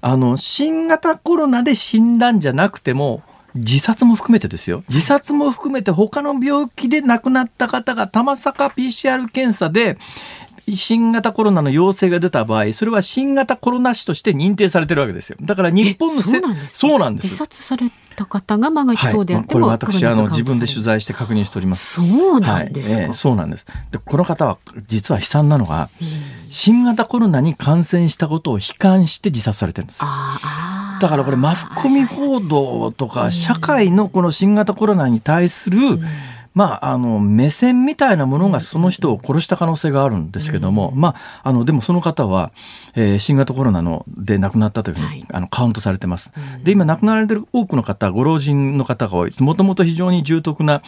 [0.00, 3.22] あの、新型コロナで死んだんじゃなくても、
[3.54, 4.82] 自殺も含めてですよ。
[4.88, 9.96] 自殺も含めて他の病気で亡くなった方がたまさか PCR 検査で
[10.72, 15.36] 新型コロナの陽性が出た場合、それは新型コロナ死として認定されてるわけですよ。
[15.42, 19.12] だから日本のせそうなんです自殺された方が万が一はい。
[19.12, 21.94] そうであってこれも、私あの自分で取材材して確認しております。
[21.94, 23.06] そうなんですか、はい。
[23.06, 23.66] ええそうなんです。
[23.90, 25.90] でこの方は実は悲惨なのが、
[26.48, 30.00] 新型コロナに感染したことを悲観して自殺されてるんです。
[30.00, 35.98] だからこれマスコミ報道とか社会のこの新型コロナに対する
[36.54, 42.52] まあ、あの、目線みたいなものがその人を殺した可能性があるんですけども、うん、まあ、あの、でもその方は、
[42.94, 46.32] えー、新型コロナので亡くなったというふうに、はい、あのカウントされてます。
[46.56, 49.32] うん、で、今亡くなられてる多くの方、ご老人の方が多い。
[49.40, 50.82] もともと非常に重篤な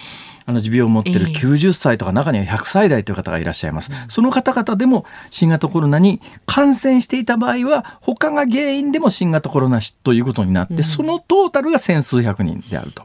[0.47, 3.91] あの持病を持っている90歳とか中には100歳代という方がいらっしゃいます。
[3.93, 13.05] えー、その方々でも新型コロナに感染していた場合は、他が原因でも新型コロナということになって、うん、そのトータルが千数百人であると。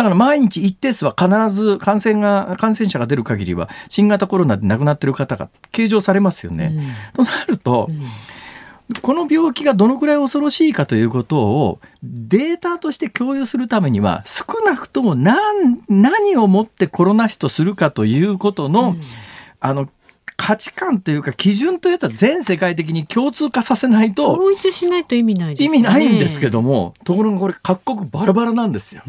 [0.00, 6.72] だから毎日一定数は必ず感染が、感染者が出る限りは、新型コロナで亡くなっている方が計上されますよね。
[7.18, 8.06] うん、となると、うん
[9.02, 19.02] この病気がどのくらい恐ろしいかということをデータとして共有するためには少なくとも何何をもってコロナ死とするかということの、うん、
[19.60, 19.88] あの
[20.40, 29.02] 価値観というか基準というやつは全世界的に共通化させないと統一しないと意味ないです、ね、意味ないんですけどもところがこれ各国バラバラなんですよ。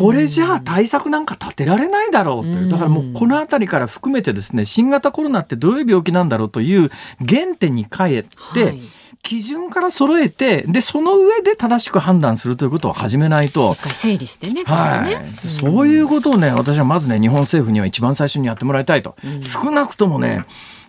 [0.00, 2.68] これじゃあ対策なんか立てられないだろうという。
[2.68, 6.90] だからもうこの辺りから含めてですね新型コロナってどういう病気なんだろうという
[7.24, 8.80] 原点に帰って、はい
[9.28, 13.74] 基準から揃えてでその上で正しく判断するということを始めないと。
[13.74, 15.20] 整理してね,、はい、ね。
[15.46, 20.46] そういうことをね私はまずね日本政府には一番最初にやってもらいたいと、うん、少なくともね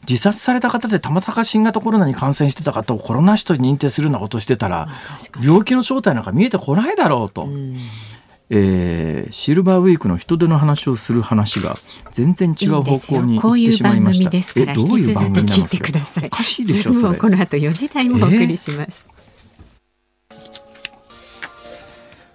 [0.08, 4.88] 自殺された方でたまたま新型コロナに感染してた方をコロナ死と認定するようなことをしてたら
[5.44, 7.44] 病気の正体なんか見えてこないだろうと。
[7.44, 7.78] うん
[8.52, 11.78] えー、シルバーウィークの人手の話をする話が
[12.12, 14.24] 全然違う方向に行ってしまいました。
[14.24, 14.66] いいですよ。
[14.66, 16.26] こういう番組ですから引き続き聞いてください。
[16.28, 17.18] おかしいでしょそれ。
[17.18, 19.10] この後4時台もお送りします。
[19.12, 19.30] えー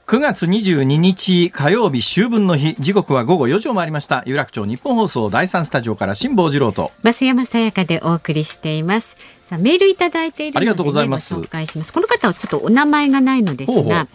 [0.07, 4.23] 9月22日火曜日秋分の日時刻は午後4時を回りました。
[4.27, 6.93] 有楽町日本放送第三スタジオから辛坊治郎と。
[7.03, 9.17] 増山さやかでお送りしています。
[9.47, 11.35] さあメールいただいているので、ね、ありがとうございます。
[11.35, 11.93] 紹介します。
[11.93, 14.09] この方はちょっとお名前がないのですがほうほう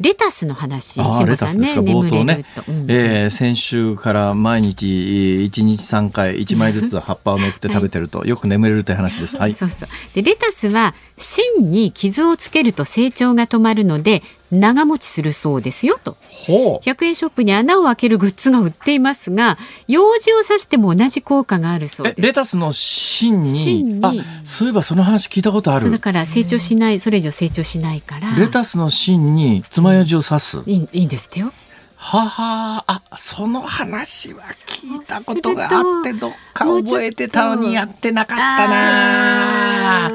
[0.00, 9.36] レタスの話、あレタスですか、冒頭ね、うん、えー、先週から毎日1日3回1枚ずつ葉っぱをめくって 食べてると、よく眠れるという話です。
[9.36, 9.88] はい、そうそう。
[10.14, 16.16] でレタスは芯に傷をつけると成長が止まるので長持ちするそうですよと。
[16.46, 22.20] 100円ショップに穴を開けるグッズが売っていますが用事を刺しても同じ効果があるそうです。
[22.20, 23.48] レタスの芯に？
[23.48, 24.22] 芯に。
[24.44, 25.90] そういえばその話聞いたことある。
[25.90, 28.34] だから成長しないそれ以上成長しないから。
[28.36, 31.52] レタスの芯に爪楊枝を刺す、いいいいんですってよ。
[32.00, 35.66] ははあ、その話は聞いたことがあ
[36.00, 40.10] って、どっか覚えてたのにやってなかったな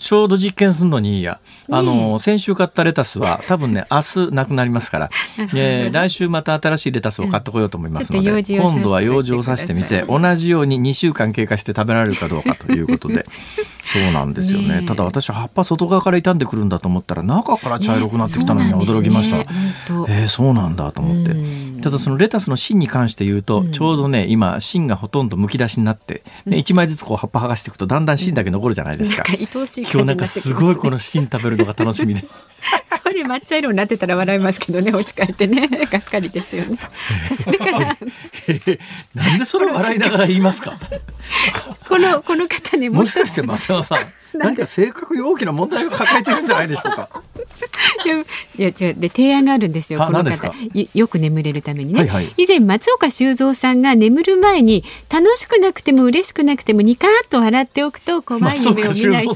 [0.00, 1.38] ちょうど実験するのにいいや。
[1.70, 5.10] あの、先週買ったレタスは多分ね、明日なくなりますから、
[5.54, 13.26] えー、来週また新しいレタスを買ってこようと思いますので、今度は用事をさしてみて、同じように2週間経過して食べられるかどうかということで、
[13.92, 14.84] そうなんですよね。
[14.86, 19.38] ただ私葉っぱ外側から傷んでくるんだと思ったら、中から茶色くなってきたのに驚きました。
[19.38, 19.46] ねね、
[20.08, 21.80] えー、そうなんだと思って。
[21.80, 29.24] ただそのレタスの芯に関して言うと、ちょうどね、今芯がほとんどむき出しになって、ね、1枚ずつこう葉っぱ剥がしていくとだんだん芯だけ残るじゃないですか。
[29.92, 32.24] 今日なんかすごいこの芯食べるのが楽しみで。
[33.02, 36.78] それ抹茶色になってたら笑いますけどね、お家帰ってね、 がっかりですよね。
[37.42, 37.96] それから、
[39.14, 40.76] なんでそれ笑いながら言いますか？
[41.88, 43.06] このこの方ね、も。
[43.06, 44.12] しかして増山さん。
[44.38, 44.64] 何か。
[44.66, 47.08] 性格に大きな問題を抱えてるんじゃないでしょうか？
[48.56, 48.94] いや違う。
[48.94, 50.52] で提案があるんですよこの方。
[50.94, 59.34] よく眠れるためにね、はいはい、以前松岡修造さんが眠る前に楽しくなくても嬉しくなくてもニカーッと笑っておくと怖い夢を見ないと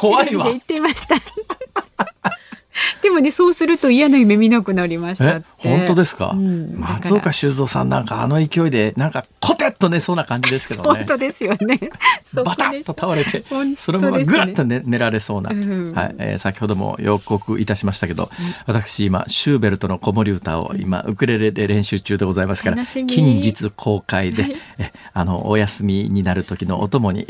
[0.00, 0.46] 怖いわ。
[0.48, 1.16] 言ってました
[3.20, 10.98] ねそうすると嫌な夢見なくなりました本当ですか、うん、松岡修造さんなんかあの勢いでなんかコテッと寝そうな感じですけどね。
[10.98, 11.78] 本当ですよね。
[12.44, 18.28] バタッと倒れて、ね、そのままぐらっと寝寝られそうな、うん、はいえー、先ほども予告いたしましたけど、うん、
[18.66, 23.06] 私今シューベルトの子守歌を今ウクレレで練習中でございますから近
[23.40, 27.26] 日公開で、はい、えあのお休みになる時のお供に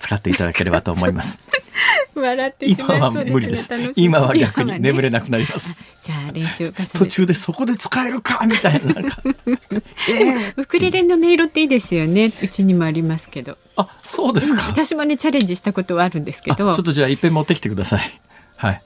[0.00, 1.38] 使っていただければと思います。
[2.14, 3.70] 笑ってしまいそうです、ね、今は無理です。
[3.96, 5.80] 今は逆に眠れなくなります。
[6.02, 9.22] じゃあ練習途中でそこで使えるかみたいななんか、
[10.08, 12.26] えー、ウクレレの音色っていいですよね。
[12.26, 13.58] うちにもありますけど。
[13.76, 14.62] あ、そうですか。
[14.68, 16.74] 私もねチャレンジしたことはあるんですけど。
[16.74, 18.20] ちょっとじゃあいっぺん持ってきてください。
[18.56, 18.82] はい。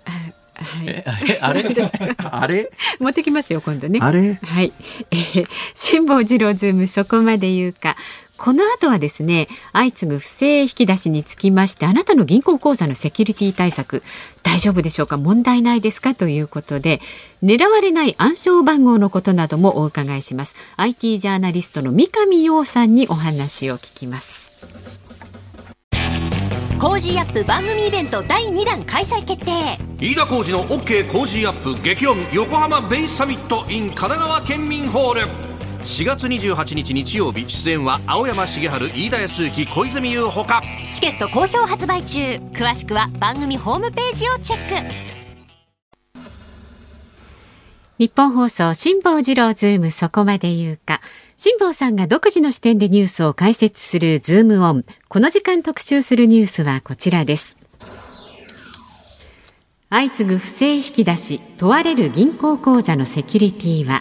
[0.57, 1.04] はい、
[1.40, 1.64] あれ
[2.30, 2.70] あれ？
[3.00, 4.38] 持ってきますよ今度ねあれ？
[4.40, 4.72] はい、
[5.11, 7.96] えー、辛坊治郎ズームそこまで言うか
[8.37, 14.03] この後はですね相次ぐ不正引き出しにつきましてあなたの銀行口座のセキュリティ対策
[14.42, 15.16] 大丈夫でしょうか？
[15.16, 16.14] 問題ないですか？
[16.14, 17.01] ということで
[17.42, 20.57] 狙われない暗証番号のことなどもお伺いします。
[20.77, 24.66] IT ジャーナリストの三上洋さんにお話を聞きます。
[26.79, 29.79] Cozy up 番組イベント第2弾開催決定。
[29.99, 35.54] 飯田浩司の OK コージーアップ激論横浜ベイサミット in 神奈川県民ホール
[35.85, 40.62] 4月28日日曜日出演は青山繁晴飯田泰之小泉悠ほか。
[40.90, 42.40] チケット好評発売中。
[42.55, 44.75] 詳しくは番組ホームページをチェック。
[47.98, 51.03] ニッポン放送辛坊治郎ズームそこまで言うか。
[51.37, 54.87] 辛坊さんが独自の視点でニュースを解説するズームオン。
[55.09, 57.59] この時間特集するニュースはこちらです。
[59.90, 64.01] 相次ぐ不正引き出し問われる銀行口座のセキュリティは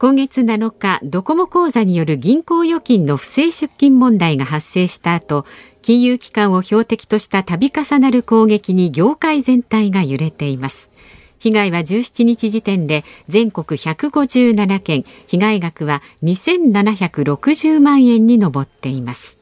[0.00, 5.44] 今月7日、ドコモ口座による銀行預金の不正出金問題が発生した後、
[5.82, 10.90] 金融機関を標的とした度重なる攻撃に業界全体が揺れています。
[11.38, 19.39] 被害は17日時点で全国157件、被害額は2760万円に上っています。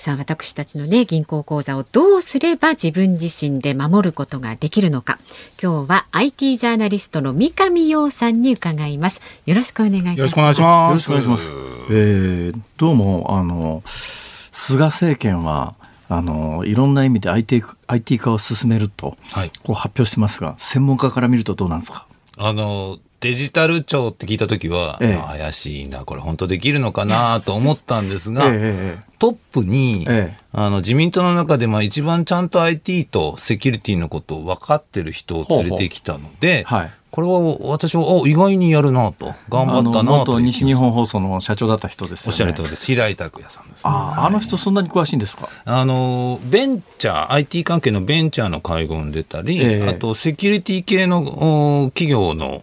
[0.00, 5.18] さあ私たちのね銀行口座をどうすれば自分自身で守ることができるのか。
[5.62, 9.20] 今日は IT ジャーナリストの三上洋さんに伺います。
[9.44, 10.22] よろしくお願いいたします。
[10.22, 10.88] よろしくお願いします。
[10.88, 11.52] よろしくお願いします。
[11.90, 15.74] えー、どうもあの菅政権は
[16.08, 22.06] あのいろんな意味で IT, IT 化を進めると、はい、こう発表してますが専門家から見るとどうなんですか？
[22.38, 30.06] あのデジタル庁って聞いたときは、ええ、怪しいな、これ本当できるのかなと思ったんですが、え、トップに、
[30.52, 39.34] あの自民党の中でまあ一番ちゃんと IT とセキュリティのことを分かってる人を連れてきたので、はいこれは私は意外にやるなと。
[39.48, 42.86] 頑張ったなと西日本放送の社長だった人です、ね、おっしゃる通りです。
[42.86, 45.48] 平井拓也さんです、ね、ああの人そんなに詳しいんですか？
[45.64, 52.62] あのベンチャー IT 関係のベンチャーの会合に出たり、えー、あとセキュリティ系の企業の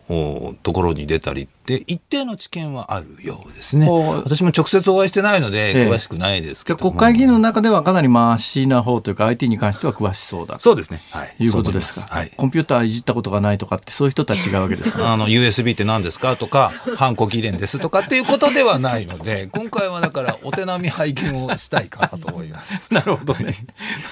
[0.63, 3.89] ところに出たりで、一定の知見はあるようですね。
[3.89, 11.01] 私も直接お会いしてないので、詳しくないですけど国会議員の中ではかなりマシな方というか、IT に関しては詳しそうだそうですね。
[11.11, 11.35] はい。
[11.39, 12.15] いうことですか。
[12.15, 12.31] はい。
[12.37, 15.11] コンピューターいじったことがないとかって、そういう人たちがわけですか？
[15.11, 16.37] あの、USB って何ですか？
[16.37, 22.87] とか、ハンコ議連ですとかっていうことではないので、 今回はだから、お手並み拝見をしたいかなと思います。
[22.95, 23.53] なるほどね。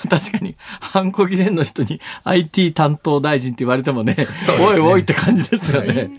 [0.09, 4.27] 確かに、ハンコ議連の人に IT 担当大臣って言われてもね、ね
[4.59, 5.93] おいおいって感じですよね。
[5.93, 6.11] はい。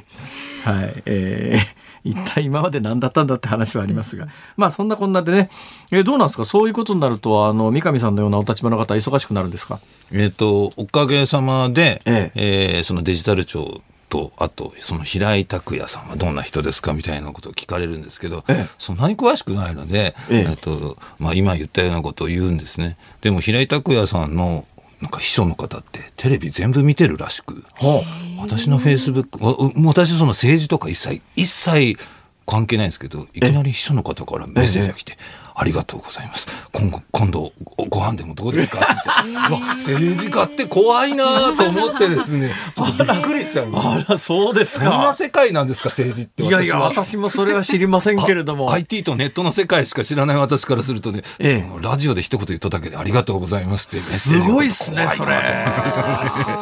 [1.07, 1.67] えー
[2.07, 5.51] 一体今まで何だったんだって話はありますが、まあそんなこんなでね、
[5.91, 9.81] えー、どうなんですか、そういうことになると、あの三上さんのようなお立場の方、忙しくなるんですか？
[10.13, 12.77] えっ、と、おかげさまで、ええ。
[12.77, 20.57] えー、そのデジタル庁と、あと、その平井拓也さんはどんな人ですかみたいなことを聞かれるんですけど、ええ、そんなに詳しくないので、ええ。
[20.57, 22.97] とまあ、今言ったようなことを言うんですね。
[23.21, 24.65] でも平井拓也さんの
[25.01, 28.03] なんか秘書の方ってテレビ全部見てるらしく、は
[28.39, 31.99] あ、私のフェイスブック、私その政治とか一切、一切
[32.47, 35.19] 関係ないんですけど、いきなり秘書の方からメッセージが来て、
[35.59, 36.47] ありがとうございます。
[36.73, 37.53] 今後、今度、
[37.89, 38.79] ご飯でもどうですか？
[38.83, 38.93] って
[39.33, 43.71] 言って、わ、政治家って怖いなと思ってですね、ちょっとびっくりしちゃう。
[43.75, 44.85] あら、そうですか。
[44.85, 46.43] そんな世界なんですか、政治って。
[46.43, 48.71] いやいや、私もそれは知りませんけれども。
[48.73, 55.37] IT とネットの世界しか知らない私からするとね、ええ、ラジオで一言言っただけでありがとうございますってすごいっすね、それ。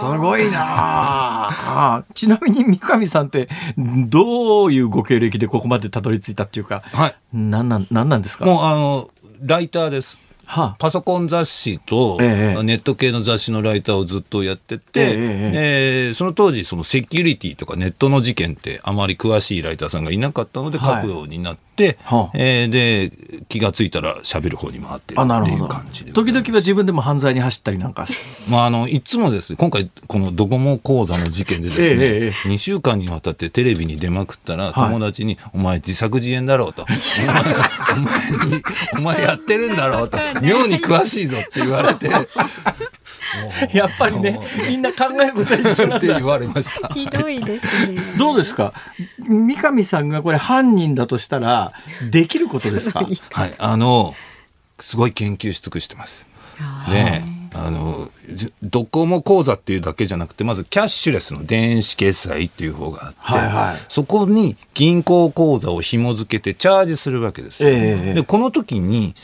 [0.00, 7.14] すごいなちなみに三上さんって、どういうご経歴でここまでたどり着いたっていうか、はい。
[7.32, 8.44] なんなん、なんなんですか？
[8.46, 8.83] もう、あの、
[9.40, 10.18] ライターです。
[10.46, 23.10] はあ、パソコン雑誌と、ネット系の雑誌のライターをずっとやってて、えええー、その当時、そのセキュリティとかネットの事件ってあまり詳しいライターさんがいなかったので書くようになって、はい、えー、で、
[23.48, 26.12] 気がついたら喋る方に回ってるっていう感じで。
[26.12, 28.06] 時々は自分でも犯罪に走ったりなんか。
[28.50, 36.84] まあ、あの、いつもですね、今回、このドコモ講座の事件でですね、ええ、2週間にわたってテレビに出まくったら、友達に、はい、お前自作自演だろうと。
[36.84, 36.86] お
[37.26, 37.42] 前、
[37.94, 38.62] お前に、
[38.98, 40.18] お前やってるんだろうと。
[40.42, 42.08] 妙に詳しいぞって言われて。
[43.72, 46.88] やっぱりね、みんな考えること一緒なんって言われました。
[46.94, 48.00] ひどいですね。
[48.16, 48.72] どうですか？
[49.18, 51.72] 三上さんがこれ犯人だとしたら、
[52.10, 53.04] できることですか？
[53.32, 54.14] はい、あの、
[54.78, 56.26] すごい研究し尽くしてます。
[56.88, 57.22] で、
[57.56, 58.08] あの、
[58.62, 67.58] ドコモ口座っていうだけじゃなくて、まずキャッシュレスの電子決済っていう方があって、はいはい、そこに銀行口座を紐付けてチャージするわけです。
[67.66, 69.14] えー、で、この時に、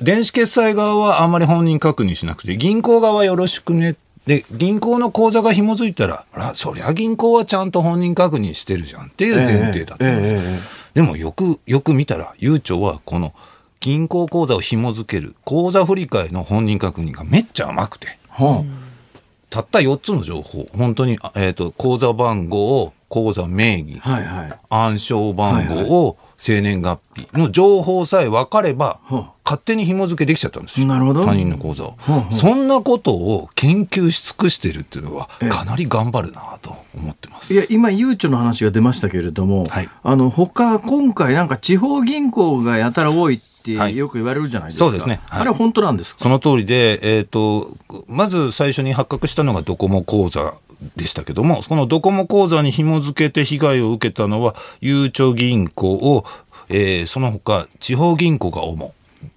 [0.00, 3.96] 電子決済側はあんまり本人確認しなくて、銀行側よろしくね。
[4.26, 10.34] で、銀行の口座が紐づいたら、あそりゃ銀行はちゃんと本人確認してるじゃんっていう前提だったんです。
[10.34, 10.60] えーえー、
[10.94, 13.34] でもよく、よく見たら、悠長はこの
[13.80, 18.16] 銀行口座を紐づける口座振替の本人確認がめっちゃ甘くて。
[18.28, 19.18] はあ、
[19.50, 30.86] たった4つの情報、本当に、えっ、ー、と、口座番号、口座名義、はいはい、暗証番号を、生年月日の情報さえ分かれば、はあ勝手に紐付けできちゃったんですよ。
[30.86, 31.24] なるほど。
[31.24, 31.96] 他人の口座を。
[32.32, 37.52] そんなことを研究し尽くしてるっていうのは、かなり頑張るなと思ってます。
[37.52, 39.88] いや今、ゆうちょの話が出ましたけれども、はい。
[40.02, 43.96] あの他、今回、なんか地方銀行がやたら多いってはい。
[43.96, 45.20] よく言われるじゃないですか、そうですね。
[45.28, 45.40] はい。
[45.42, 46.22] あれは本当なんですか？
[46.22, 47.68] その通りで、えっ、と、
[48.08, 50.54] まず最初に発覚したのがドコモ口座
[50.96, 56.24] でしたけども、このドコモ口座に紐付けて被害を受けたのは、ゆうちょ銀行を、
[56.68, 58.92] えーその他、地方銀行が主。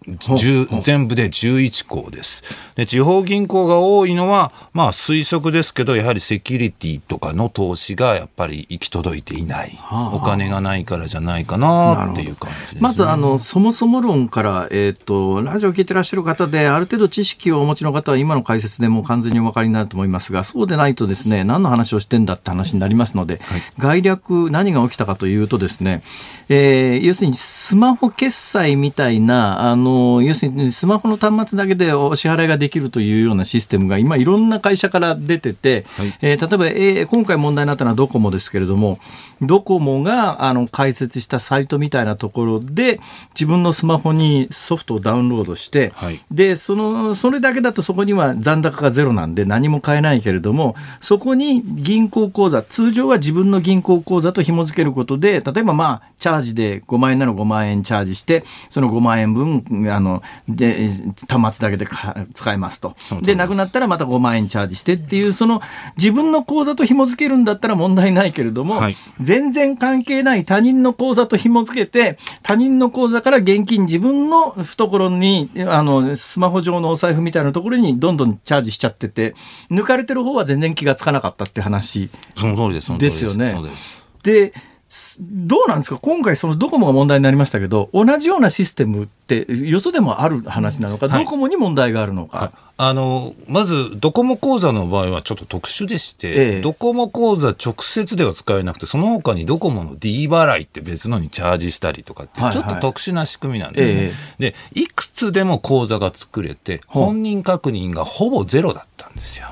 [0.07, 2.43] 10全部で11校です
[2.75, 2.85] で。
[2.85, 9.77] 地方銀行が多いのは、まあ推測ですけど、やはりセキュリティとかの投資がやっぱり行き届いていない。
[9.89, 12.81] あお金がないからじゃないかなっていう感じです、ね。
[12.81, 23.39] まずあのそもそも論から、えー、とラジオを聞いてらっしゃる方である程度知識をお持ちの方は今の解説でもう完全にお分かりになると思いますがそうでないとですね何の話をしてんだって話になりますので、
[23.77, 26.03] 概略何が起きたかというとですね、
[26.49, 35.85] えー要するにスマホ決済みたいなあの要するにスマホの端末だけでお支払いができるというようなシステムが今いろんな会社から出てて、
[36.21, 38.99] えー例えば、えー今回問題になったのはドコモですけれども
[39.41, 43.01] ドコモがあの開設したサイトみたいなところで
[43.33, 46.21] 自分のスマホにソフトをダウンロードして、はい。
[46.31, 60.87] でそのそれだけだとそこには残高がゼロなんで何も買えないけれどもそこに銀行口座通常は自分の銀行口座と紐付けることで例えばまあチャージで5万円なら5万円チャージしてその5万円分あので
[61.27, 62.95] 端末だけでか使えますと。
[63.21, 65.61] でなくなったらまた5万円チャージしてっていうその
[65.97, 68.95] 自分の口座と紐付けるんだったら問題ないけれども、はい。
[69.19, 79.35] 全然関係ない他人の口座と紐付けて他人の口座から現金自分の懐にあのスマホ上のお財布みたいなところにどんどんチャージしちゃってて
[79.71, 82.97] 抜かれてる方は全然気がつかなかったって話その通りです。
[82.97, 83.25] です。
[83.25, 83.51] よね。
[83.51, 84.05] そうです。
[84.23, 84.74] です
[85.19, 85.99] どうなんですか？
[85.99, 91.25] 今回そのドコモが問題になりましたけど同じようなシステムってよそでもある話なのか、はい。
[91.25, 92.51] ドコモに問題があるのか？
[92.77, 96.61] あの、まず、ドコモ口座の場合はちょっと特殊でして、ええ。
[96.61, 102.63] ドコモ口座直接では使えなくて、その他にドコモの D 払いって別のにチャージしたりとかって、はいはい。
[102.63, 104.11] ちょっと特殊な仕組みなんですね。
[104.39, 109.47] で、いくつでも口座が作れて、本人確認がほぼゼロだったんですよ。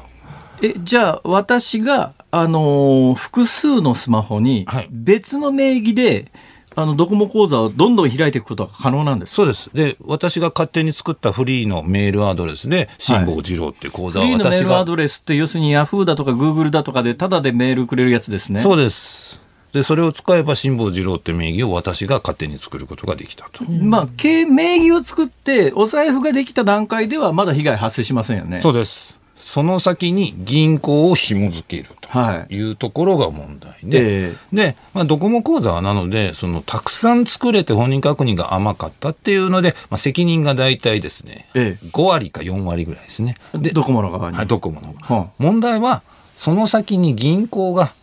[0.62, 6.32] えじゃあ私が、あのー複数のスマホにはい別の名義で、
[6.76, 9.70] あのドコモ口座をどんどん開いていくことが可能なんですかそうです。
[9.72, 18.60] で、私が勝手に作ったフリーのメールアドレスで、辛坊二郎っていう口座をフリーのメー私が、ルアドレスって要するにヤフーだとかグーグルだとかでタダでメールくれるやつですね。
[18.60, 19.40] そうです。
[19.72, 23.64] で、それを使えば辛坊二郎って名義を私が勝手に作ることができたと。
[23.66, 28.62] まあ、経名義を作ってお財布ができた段階ではまだ被害発生しませんよね。
[28.62, 29.23] そうです。
[29.36, 43.36] その先に銀行を紐付けるはいというところが問題で、えで、まあ、ドコモ口座はなので、その、たくさん作れて本人確認が甘かったっていうので、まあ、責任が大体ですね、え5割か4割ぐらいですね。
[43.54, 44.38] で、ドコモの側に？
[44.38, 44.96] はい、ドコモの。
[45.02, 46.04] はあ問題は、
[46.36, 47.94] その先に銀行が、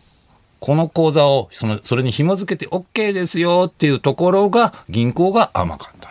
[0.58, 6.09] この口座を、その、それに紐付けて OK ですよっていうところが、銀行が甘かった。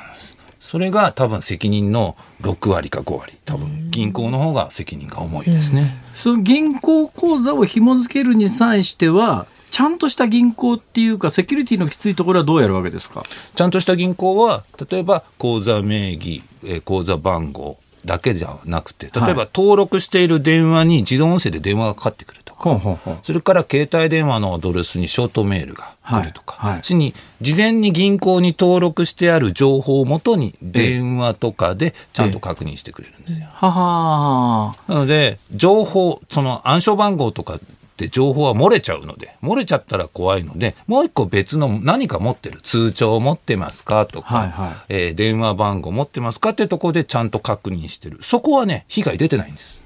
[0.70, 3.34] それが多分責任の6割か5割。
[3.44, 5.98] 多分、銀行の方が責任が重いですね。
[6.14, 13.24] その銀行口座を紐付けるに際しては、ちゃんとした銀行っていうか、セキュリティのきついところはどうやるわけですか？
[13.56, 22.70] ちゃんとした銀行は、例えば、口座名義、えー口座番号だけじゃなくて、例えはば登録している電話に自動音声で電話がかかってくるとか。
[22.72, 33.48] ほうほうほうそれから携帯電話のアドレスにショートメールが来るとか、はいはいしに事前に銀行に登録してある情報をもとに電話とかでちゃんと確認してくれるんですよ。
[33.52, 37.60] ははなので、情報、その暗証番号とかっ
[37.96, 48.20] て情報は漏れちゃうので、漏れちゃったら怖いので、もう一個別の何か持ってる、通帳持ってますかとか、はいはいえー電話番号持ってますかってところでちゃんと確認してる。
[48.22, 49.79] そこはね、被害出てないんです。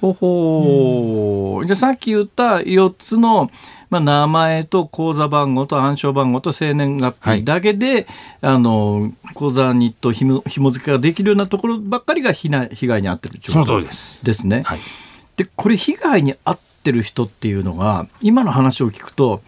[0.00, 3.50] ほほーじゃあさっき言った4つの、
[3.90, 8.06] まあ、名前と口座番号と暗証番号と生年月日だけで、
[8.40, 14.62] あの口座にとひも紐付けができるようなところばっかりが被害被害に遭ってるっていうことその通りですですね。
[14.64, 14.80] はい。
[15.36, 19.42] でこれ被害に遭ってる人っていうのが今の話を聞くと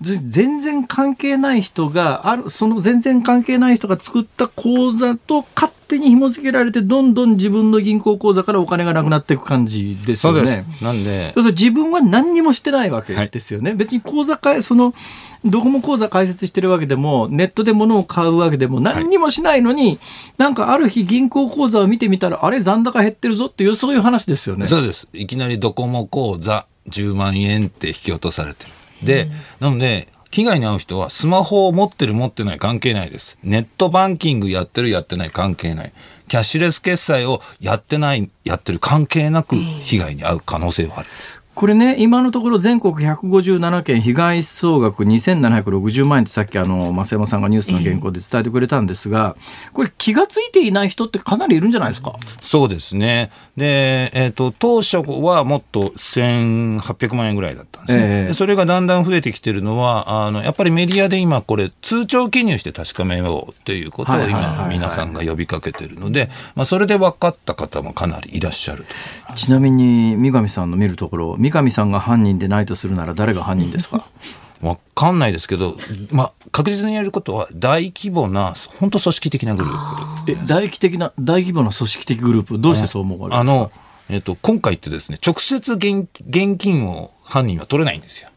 [0.00, 10.38] ぜ全然関係ない人があるその全然関係ない人が作った口座と勝手に紐付けられてどんどん自分の銀行口座からお金がなくなっていく感じですよね。
[10.38, 10.84] そうです。
[10.84, 13.72] なんで、そうすると自分は何にもしてないわけですよね。
[13.74, 14.94] 別に口座かえその
[15.44, 19.98] ドコモ口座開設してるわけでもネットで物を買うわけでも何にもしないのに、
[20.36, 24.66] なんかある日銀行口座を見てみたらあれ残高減ってるぞっていうそういう話ですよね。
[24.66, 25.08] そうです。
[25.12, 28.70] いきなりドコモ口座10万円って引き落とされてる。
[29.02, 29.28] で、
[29.60, 33.38] なので、被害に遭う人はスマホを持ってる持ってない関係ないです。
[33.42, 35.92] ネットバンキングやってるやってない関係ない。
[36.28, 41.08] キャッシュレス決済をやってないやってる関係なく被害に遭う可能性はある。
[41.58, 49.34] これね、今のところ全国157件被害総額2760万円ってさっきあの、増山さんがニュースの原稿で伝えてくれたんですが、
[49.72, 52.14] これ気がついていない人ってかなりいるんじゃないですか？
[52.38, 53.32] そうですね。
[53.56, 58.04] で、えっ、と、当初はもっと1800万円ぐらいだったんですね。
[58.04, 68.84] ええでそれがだんだん増えてきてるのは、あの、やっぱりメディアで今これ通帳記入して確かめようっていうことを今皆さんが呼びかけてるので、まあそれで分かった方もかなりいらっしゃる
[69.28, 69.34] と。
[69.34, 74.04] ちなみに三上さんの見るところ、三上さんが犯人でないとするなら誰が犯人ですか？
[74.60, 75.76] わかんないですけど、
[76.10, 80.32] まあ確実に言えることは大規模な、本当組織的なグループ。
[80.32, 82.58] え大規的な大規模な組織的グループ？
[82.58, 83.40] どうしてそう思うわけですか？
[83.40, 83.70] あの、
[84.08, 88.30] えっと、今回ってですね、直接現現金を犯人は取れないんですよ。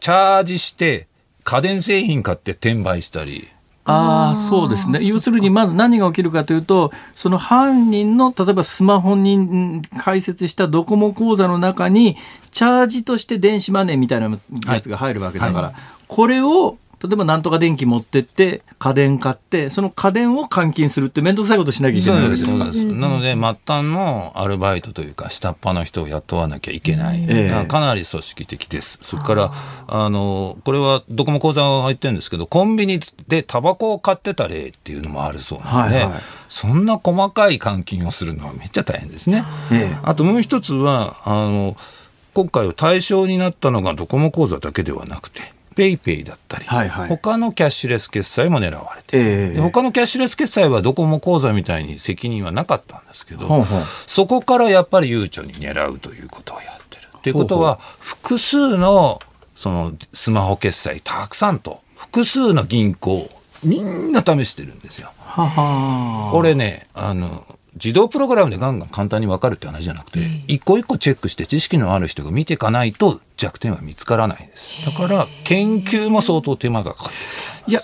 [0.00, 1.06] チャージして、
[1.44, 3.48] 家電製品買って転売したり。
[3.90, 5.02] ああそうですね。
[5.02, 12.16] 要するにまず何が起きるかというとその犯人の例えばスマホにん開設したドコモ口座の中に
[12.50, 14.30] チャージとして電子マネーみたいな
[14.66, 15.72] やつが入るわけだから、
[16.08, 22.84] これを例えばなんとか電気持ってって家電買ってその家電を換金するって面倒くさいことしなきゃいけないわけですかそうです。
[22.94, 27.24] なので、末端のアルバイトというか、下っ端の人を雇わなきゃいけない。
[27.28, 28.98] ええだかなり組織的です。
[29.02, 29.52] それから、
[29.88, 36.20] あの、これはドコモ口座が入ってるんですけど、コンビニでタバコを買ってた例っていうのもあるそうなので、はいはい
[36.50, 39.44] そんな細かい換金をするのはめっちゃ大変ですね。
[39.72, 41.76] ええあともう一つは、あの、
[42.34, 47.08] 今回は対象になったのがドコモ口座だけではなくて、ペイペイだったり、はいはい。
[47.08, 53.80] 他のキャッシュレス決済も狙われてる、ええで他のキャッシュレス決済はドコモ口座みたいに責任はなかったんですけど、ほうほう。
[54.06, 57.02] そこからやっぱり悠長に狙うということをやってる。
[57.22, 59.20] ということは、複数の
[59.60, 63.30] そのスマホ決済たくさんと、複数の銀行、
[63.62, 65.12] みんな試してるんですよ。
[65.18, 67.44] ははこれね、あの、
[67.74, 74.84] 自動プログラムでガンガン簡単に分かるって話じゃなくて、一個一個チェックして知識のある人が見ていかないと弱点は見つからないです。
[74.84, 77.14] だから、研究も相当手間がかかる。
[77.66, 77.80] いや、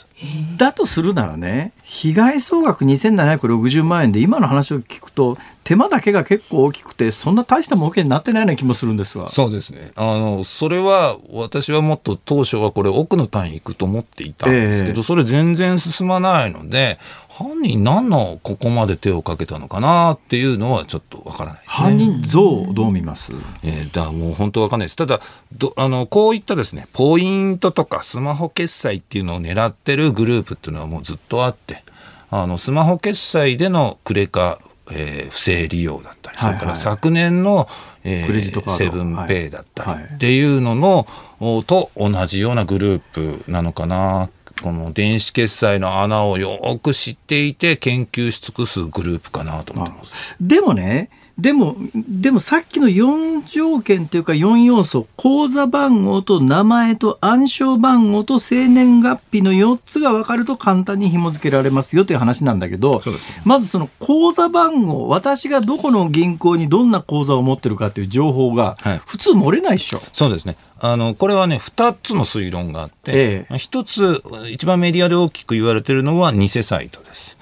[0.57, 9.29] だとするならね、被害総額2760万円で今の話を聞くと、手間だけが結構大きくて、そんな大した儲けになってないような気もするんですが。
[9.29, 9.91] そうですね。
[9.97, 16.99] あの、それは、私はもっと当初はこれ奥の単位いくと思っていたんですけど、ええそれ全然進まないので、
[17.29, 21.69] 犯人何のここまで手をかけたのかなっていうのはちょっとわからないですね。
[21.75, 23.33] 犯人像をどう見ます？
[23.63, 24.97] えーだもう本当わかんないです。
[24.97, 25.21] ただ、
[25.59, 31.83] どあの、こういったですね、ポイントとかスマホ決済っていうのを狙ってるグループっていうのはもうずっとあって、
[32.31, 34.59] あの、スマホ決済でのクレカ、
[34.91, 37.69] えー不正利用だったり、はいはいそれから昨年の、
[38.05, 41.07] えークレジットカードセブンペイだったりはいはいっていうのの、
[41.41, 43.01] おと同じようなグルー
[43.45, 44.31] プなのかな。
[44.63, 50.35] この電子決済の穴をよく知っていて研究し尽くすグループかなと思ってます。
[50.41, 63.03] でもね、でも、でもさっきの4条件というか4要素、口座番号と名前と暗証番号と生年月日の4つが分かると簡単に紐付けられますよという話なんだけど、
[63.45, 70.01] まずその口座番号、私がどこの銀行にどんな口座を持ってるかという情報がはい普通漏れないでしょ。
[70.15, 70.57] そうですね。
[70.81, 77.36] あの、これはね、二つの推論があって、ええ一つ、一番メディアで大きく言われてるのは偽サイトです。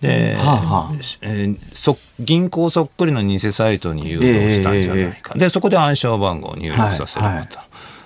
[0.00, 0.92] で、はあはあ
[1.22, 5.34] えーそ銀行そっくりの偽サイトに誘導したんじゃないか。
[5.34, 7.58] で、そこで暗証番号を入力させるはいこと。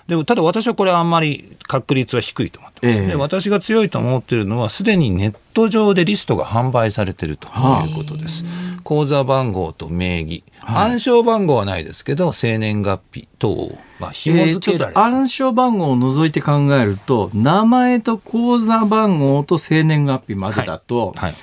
[0.06, 2.98] でもただ私はこれあんまり確率は低いと思ってます。
[3.00, 8.44] ええで私が強いと思ってるのはすでにネット上でリストが販売されてるということです。
[8.82, 21.34] 口座番号と名義、暗証番号はないですけど生年月日等をまあ紐付けられてる暗証番号を除いて考えると、名前と口座番号と生年月日までだと、はい。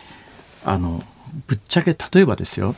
[0.66, 1.04] あの
[1.48, 2.76] ぶっちゃけ例えばですよ。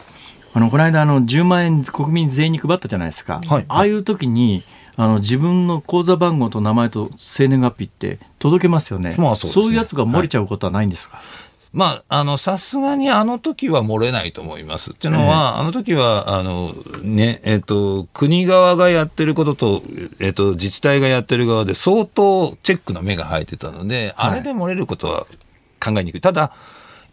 [0.56, 3.66] あのこの間あの10万円国民全員に配ったじゃないですか、はい。
[3.68, 4.64] ああいう時に
[4.96, 9.66] あの自分の口座番号と名前と生年月日って届けますよね,、まあそうですね。
[9.66, 11.20] いうやつが漏れちゃうことはないんですか、
[11.74, 14.92] まあ、あの、さすがにあの時は漏れないと思います。
[14.92, 16.72] っていうのは、あの時は、あの、
[17.02, 19.84] ね、えっ、と、国側がやってることと、
[20.20, 24.32] えっ、と、自治体がやってる側で相当チェックの目が生えてたので、はい。
[24.34, 25.26] あれで漏れることは
[25.84, 26.22] 考えにくい。
[26.22, 26.52] ただ、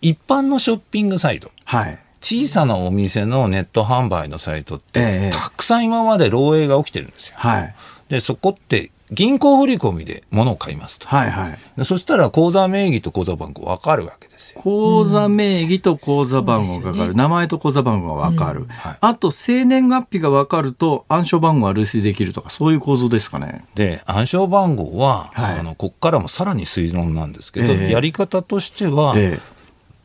[0.01, 1.99] 一般のショッピングサイト、はい。
[2.21, 7.35] 小さなお店のネット販売のサイトって、ええたくさん今まで漏洩が起きてるんですよ。
[7.37, 7.75] はい。
[8.09, 11.09] で、そこって銀行振込で物を買いますと。
[11.09, 11.59] はいはい。
[11.77, 14.61] でそしたら口座名義と口座番号分かるわけですよ。
[14.61, 18.97] 口座名義と口座番号が分かる、名前と口座番号が分かる、はい。
[19.01, 23.65] あと生年月日が分かると暗証番号が類推できるとかそういう構造ですかね。
[23.75, 25.59] で、暗証番号は、はい。
[25.59, 27.93] あの、こっからもさらに推論なんですけど、ええ。
[27.93, 29.41] やり方としては、え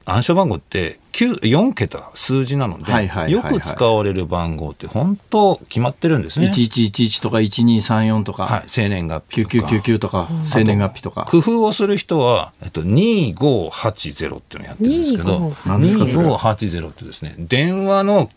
[0.05, 6.51] 暗証番号って9 4桁数字なので、はいはいはいはいよく使われる番号って本当決まってるんですえ、ね。
[6.51, 9.67] 1111とか1234とか、はい、生年月日とか。
[9.67, 11.25] 9999とか、生年月日とか。
[11.27, 18.29] 工夫をする人は、えっと、2580っていうのをやってるんですけど、25何ですかそれ2580ってですね、電話の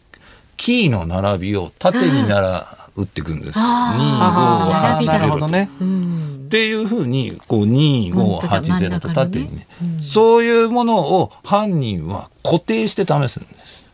[0.57, 3.59] キーの並びを縦になら、打っていくんです。
[3.59, 5.39] あーなるほ2580と。
[5.41, 5.71] どね。
[5.81, 13.84] うんっていうふうに、こう、2580と縦にね本当だ真んそういうものを犯人は固定して試すんです。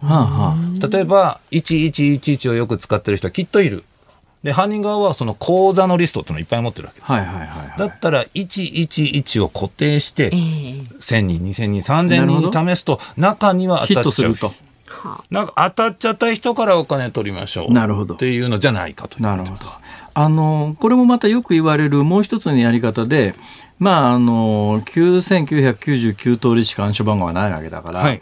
[0.00, 3.84] はあはあ例えば、1111をよく使ってる人はきっといる。
[4.42, 7.12] で、犯人側はその口座のリストっていうのをいっぱい持ってるわけです。
[7.12, 7.78] はいはいはいはい。
[7.78, 14.68] だったら、111を固定してえ、え1000人、2000人、3000なるほど人に試すと、中にはヒ当たっちゃうットすると。
[14.88, 17.72] はなんか当たっちゃった人からお金取りましょう。
[17.72, 19.60] なるほどっていうのじゃないかというなるほど。
[20.20, 23.36] あの、これもまたよく言われるもう一つのやり方で、
[23.78, 28.20] まあ、あの、9999通りしか暗証番号がないわけだから、はい。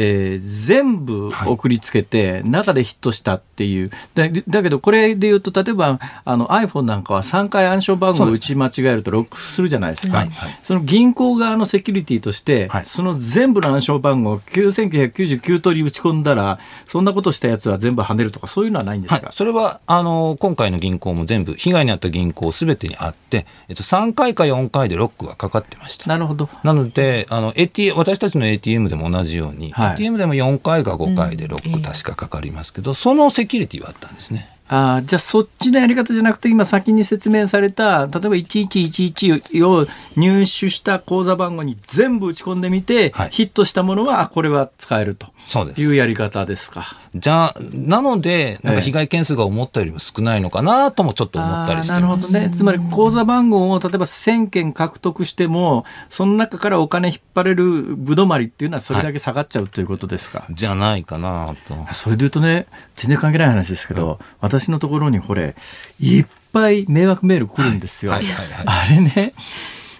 [0.00, 3.90] えー全部送りつけて、中でヒットしたっていう。
[4.14, 10.58] だだけどこれで言うと例えばあの iPhone なんかは3回暗証番号を打ち間違えるとロックするじゃないですか、はいはい。
[10.62, 12.86] その銀行側のセキュリティとして、はい。
[12.86, 19.32] その全部の暗証番号を9999通り打ち込んだらそんなことしたやつは全部跳ねるとかそういうのはないんですか、、はい。
[19.32, 26.08] それはあの今回の銀行も全部被害に遭った銀行すべてにあって、えっと、3回か4回でロックがかかってました。
[26.08, 26.48] なるほど。
[26.62, 34.48] なのであの ATM 私たちの ATM でも同じように、はい ATM でも4回か5回でロック確かかかりますけど、そのセキュリティはあったんですね。
[34.68, 46.84] あーじゃあそっちのやり方じゃなくて今先に説明された例えば1111を入手した口座番号に全部打ち込んでみて、はいヒットしたものはあこれは使えるとそうですいうやり方ですか。
[47.14, 52.06] じゃあなのでなんか被害件数が思ったよりも少ないのかなともちょっと思ったりしてなる。
[52.06, 52.50] ほどね。
[52.54, 60.46] つまり口座番号を例えば1000件獲得してもその中からお金引っ張れるぶどまりっていうのはそれだけ下がっちゃうということですか。
[60.50, 61.94] じゃないかなと。
[61.94, 62.66] それで言うとね
[62.96, 64.18] 全然関係ない話ですけど、
[64.58, 65.54] 私のところにこれ
[66.00, 68.12] いっぱい迷惑メール来るんですよ。
[68.12, 69.34] はいはいはいあれね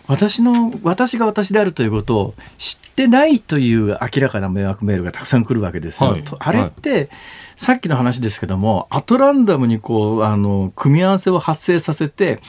[0.08, 6.10] 私の私が私であるということを知ってないという明らかな迷惑メールがたくさん来るわけですよ。
[6.10, 7.10] はいとあれって、
[7.56, 12.40] さっきの話ですけどもアトランダムにこうあの組み合わせを発生させて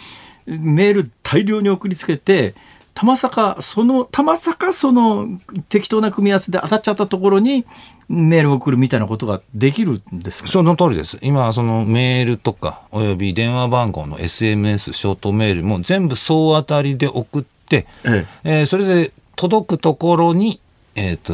[0.46, 2.56] メール大量に送りつけて
[2.94, 5.28] たまさかそのたまさかその
[5.70, 7.66] 適当な組み合わせで当たっちゃったところに
[8.10, 10.50] メールが来るみたいなことができるんですか？
[10.50, 11.20] その通りです。
[11.22, 20.60] 今、そのメールとか、および電話番号の SMS、ショートメールも全部総当たりで送って、えええーそれで届くところに、
[20.96, 21.34] えっ、と、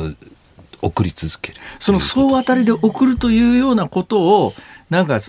[0.82, 1.58] 送り続ける。
[1.80, 4.54] その総当たりで送るというようなことを
[4.90, 5.20] なんか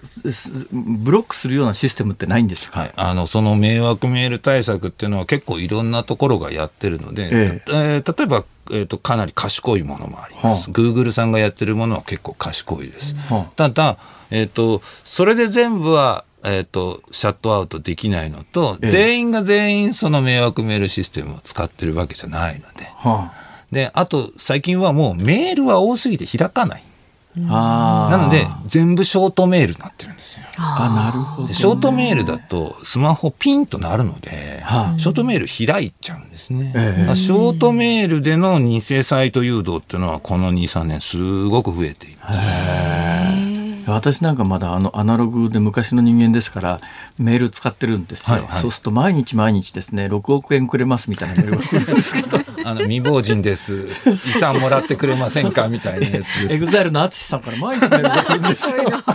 [0.71, 7.73] ブロックするようなシステムってないんですか、はい、あのその迷惑メール対策っていうのは結構いろんなところがやってるので、ええ。
[8.01, 13.53] ー例えば、えーとかなり賢いものもあります、は Google さんがやってるものは結構賢いです、はあ。
[13.57, 13.97] ただ、
[14.31, 18.91] えー、とそれで全部は、えー、とシャットアウトできないのと、ええ。
[18.91, 22.85] 全員が全員その迷惑メールシステムを使ってるわけじゃないので。
[22.97, 23.33] は
[23.73, 26.83] であと最近はもうメールは多すぎて開かない。
[26.83, 26.96] あ、あー
[27.37, 30.47] なので全部ショートメールになってるんですよ。
[30.57, 36.73] あなるほどでショートメールだとスマホピンとなるので、はあショートメール開いちゃうんですね。
[36.75, 37.17] ええ。
[37.17, 43.46] ショートメールでの偽サイト誘導っていうのはこの2、3年すごく増えています。
[43.93, 46.81] 私なんかまだあのアナログで昔の人間ですから
[47.19, 53.89] メール使ってるんですよ、はいはいそうすると毎日毎日ですね6億円くれますみたいなメールが来るんですけど あの未亡人です。
[54.07, 56.53] 遺産もらってくれませんかみたいなやつ。
[56.53, 58.75] EXILE の淳さんから毎日メールが来るんですよ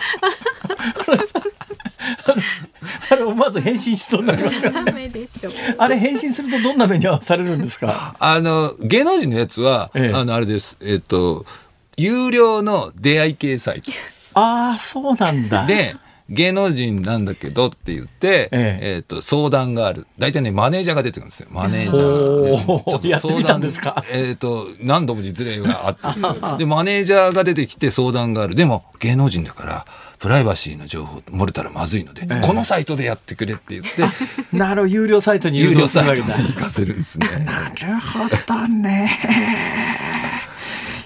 [3.10, 5.54] あれ思わず返信しそうになりますよダメでしょう。
[5.78, 8.16] あれ返信するとどんな目に遭わされるんですか？
[8.20, 10.78] あの、芸能人のやつは、ええあの、あれです。
[10.82, 11.46] えっと、
[11.98, 14.21] 有料の出会い系サイトです。
[14.34, 15.96] ああそうなんだで、
[16.30, 20.08] 芸能人なんだけどって言って、ええっと、相談がある。
[20.18, 21.50] 大体ね、マネージャーが出てくるんですよ。
[21.52, 22.44] マネージャー。
[22.44, 24.06] でちょっとやってみたんですか？
[24.12, 28.56] えっ、と、何度も実例があってですよで、マネージャーが出てきて相談がある。
[28.56, 29.86] でも、芸能人だから、
[30.20, 37.28] プライバシーの情報漏れたらまずいので、このサイトでやってくれって言って、なるほど有料サイトに誘有料サイトに行かせるんですね。
[37.44, 39.12] なるほどね。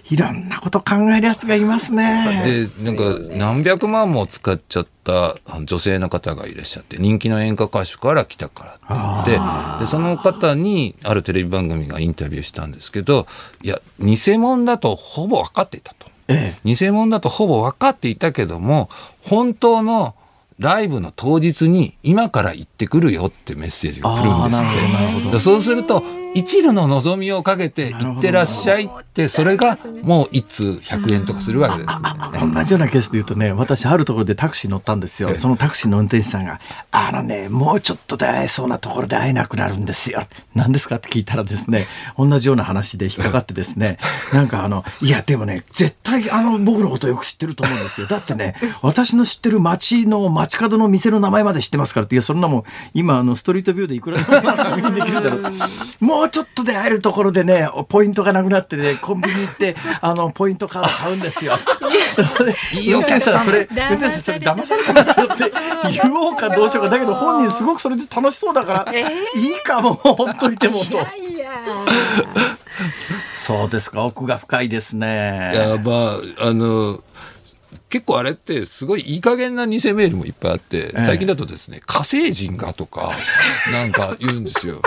[0.10, 2.44] いろんなこと考えるやつがいますね。
[2.44, 13.26] で、なんか何百万も使っちゃった女性の方がいらっしゃって、人気の演歌歌手から来たからって言って、で、その方にあるテレビ番組がインタビューしたんですけど、
[13.64, 16.08] いや、偽物だとほぼ分かっていたと。
[16.28, 18.90] ええ偽物だとほぼ分かっていたけども、
[19.22, 20.14] 本当の
[20.60, 25.40] ライブの当日に今から行ってくるよってメッセージが来るんですって。
[25.40, 26.04] そうすると、
[26.36, 32.54] 一縷の望みをかけて行ってらっしゃいって、それがもう一通100円とかするわけですね。
[32.54, 35.34] 同じようなケースで言うとね、私、あるところでタクシー乗ったんですよ。
[35.34, 36.60] そのタクシーの運転手さんが、
[36.92, 40.24] あのね、もうちょっとで会えそうなところで会えなくなるんですよ。
[40.54, 43.98] 何ですかって聞いたらですね、同じような話で引っかかってですね、
[44.34, 48.08] なんかあの、いや、でもね、絶対あの、僕のことよく知ってると思うんですよ。
[48.08, 52.64] だってね、私の知ってる街の街角の店の名前まで知ってますからって、いや、そんなもん、
[52.94, 56.06] 今、あの、ストリートビューでいくらでもそんなの確認できるんだろう。
[56.06, 61.58] も うちょっとで会えるところでね、ポイントがなくなってね、コンビニ行って、 あの、ポイントカード買うんですよ。
[62.74, 65.52] いいお客さん、それ、運転手さん、それ騙されてますよって
[65.92, 66.90] 言おうかどうしようか。
[66.90, 68.94] だけど本人すごくそれで楽しそうだから、
[69.36, 70.98] いいかも、ほっといてもと。
[70.98, 71.50] いや
[73.34, 75.52] そうですか、奥が深いですね。
[75.54, 77.00] いや、まあ、あの、
[77.90, 83.12] 結構あれってすごいいい加減な偽メールもいっぱいあって、最近だとですね、火星人がとか、
[83.72, 84.82] なんか言うんですよ。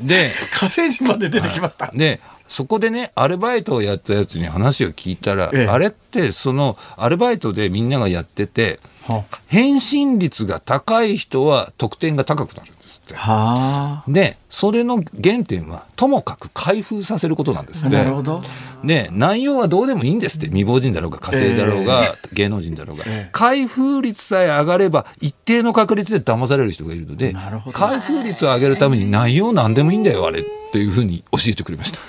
[0.00, 1.90] で、火星人まで出てきました。
[1.94, 2.20] で、
[2.54, 8.78] そこでね、アルバイトをやったやつに話を聞いたら、ええあれって、その、アルバイトでみんながやってて
[9.08, 13.16] は、返信率が高い人は得点が高くなるんですって。
[13.16, 17.88] はで、それの原点は、ともかく開封させることなんですあ。
[17.88, 17.96] って。
[17.96, 18.40] なるほど。
[18.84, 20.46] で、内容はどうでもいいんですって。
[20.46, 23.02] 未亡人だろうが、火星だろうが、芸能人だろうが。
[23.08, 27.34] ええ開封率さえ上がれば、一定の確率で騙される人がいるので
[27.72, 30.42] 開封率を上げるために内容なんでもいいんだよ、あれ。
[30.42, 30.44] っ
[30.74, 32.00] ていうふうに教えてくれました。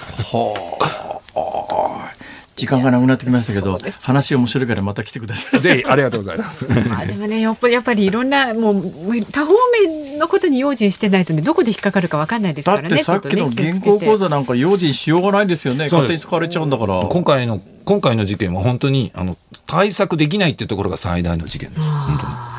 [2.55, 5.59] 時間がなくなってきましたけど、話面白いからまた来てください。
[5.59, 6.65] ぜひ、ありがとうございます。
[6.87, 8.81] ま あでもねやっぱりやっぱりいろんなもう
[9.31, 12.95] 多方面のことに用心してないとねどこで引っかかるかわかんないですだからね。
[12.95, 15.89] ってさっきの銀行口座なんか用心しようがないですよね。
[15.91, 17.01] 勝手に使われちゃうんだから。
[17.01, 19.35] 今回の、今回の事件は本当に、あの、
[19.67, 21.81] 対策できないっていうところが最大の事件です。
[21.81, 22.54] 本当に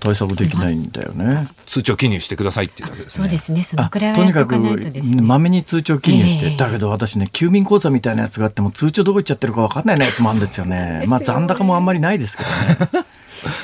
[0.00, 1.48] 対策できないんだよね。
[1.66, 3.24] 通帳記入してくださいっていうだけですね。
[3.24, 5.22] そうですねそのあくらいはとにかくやっとかないとですね。
[5.22, 11.04] まめに通帳記入して、ええだけど私ね郵便口座みたいなやつがあっても通帳どこ行っちゃってるか分かんないやつもあるんですよね。
[11.06, 13.06] まあ残高もあんまりないですけどね。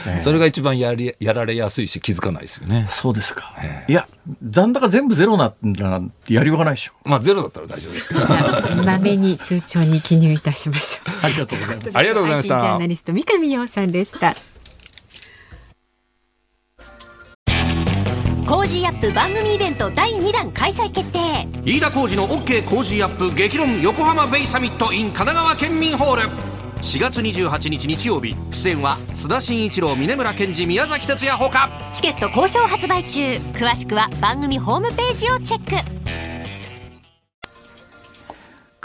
[0.07, 2.87] え えそれが一番やり、やられやすいし気づかないですよね。
[2.89, 3.55] そうですか。
[3.87, 4.09] いや
[4.43, 6.93] 残高全部ゼロなんだなんてやりようがないでしょ。
[7.05, 8.83] まあ、ゼロだったら大丈夫ですけど。
[8.85, 11.15] まめに通帳に記入いたしましょう。
[11.23, 11.99] ありがとうございます。
[11.99, 12.87] ありがとうございまし IT ジャーたナ。
[12.87, 14.35] リスト三上洋さんでした。
[18.49, 21.47] Cozy up 番組イベント第2弾開催決定。
[21.67, 26.31] 飯田浩司の OK 工事アップ激論横浜ベイサミット in 神奈川県民ホール。
[26.81, 28.35] 4月28日日曜日。
[28.51, 31.69] 出演は須田慎一郎峯村健司宮崎哲弥ほか。
[31.93, 33.21] チケット好評発売中。
[33.53, 36.28] 詳しくは番組ホームページをチェック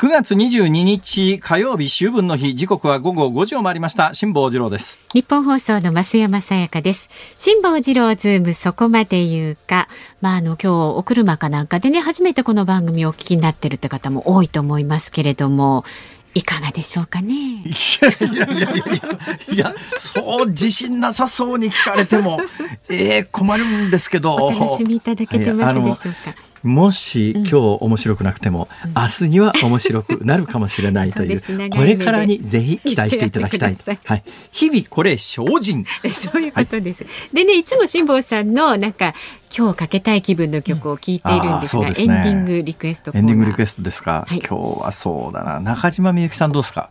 [0.03, 4.99] 9月22日火曜日秋分の日時刻は午後5時を回りました辛坊治郎です。
[5.13, 7.09] 日本放送の増山さやかです。
[7.37, 9.87] 辛坊治郎ズームそこまで言うか。
[10.19, 15.85] まあ、あの、今日お車かなんかでね、初めてこの番組をお聞きになってるって方も多いと思いますけれども、
[16.33, 17.63] いかがでしょうかね？
[17.63, 22.41] いやいやいやいやいやそう自信なさそうに聞かれても
[22.89, 26.52] えー、困るんですけどお楽しみいただけてますでしょうか？
[26.63, 35.85] もし今日面白くなくても、明日には面白くなるかもしれないというそうですこれからにぜひ期待していただきたいはい、日々これ精進。
[36.09, 37.05] そういうことです。
[37.33, 39.13] でね、いつも辛坊さんのなんか
[39.55, 41.95] 今日かけたい気分の曲を聞いているんですが、うんね。
[41.97, 43.21] エンディングリクエストコエ。
[43.21, 44.39] ンディングリクエストですか、はい。
[44.39, 44.47] 今
[44.79, 45.59] 日はそうだな。
[45.59, 46.89] 中島みゆきさんどうですか？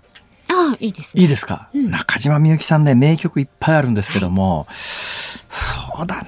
[0.48, 1.22] ああ、いいですね。
[1.22, 6.24] いいですか、中島みゆきさんね名曲いっぱいあるんですけども、そうだな。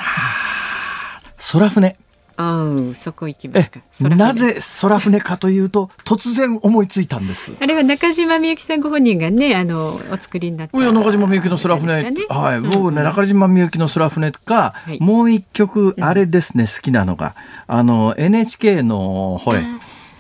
[1.53, 1.97] 空船
[2.37, 3.70] ああ、そこ行きます
[4.03, 4.16] えか。
[4.16, 7.53] なぜ空船かというと突然思いついたんです。
[7.61, 10.78] あれは中島みゆきさんご本人がね、あのお作りになった。
[10.78, 12.26] いや中島みゆきの空船、ね。
[12.28, 15.01] はい、僕ね、中島みゆきの空船か、い。
[15.01, 17.35] もう一曲、あれですね、好きなのが、
[17.66, 19.62] あの、NHK の、ほれ、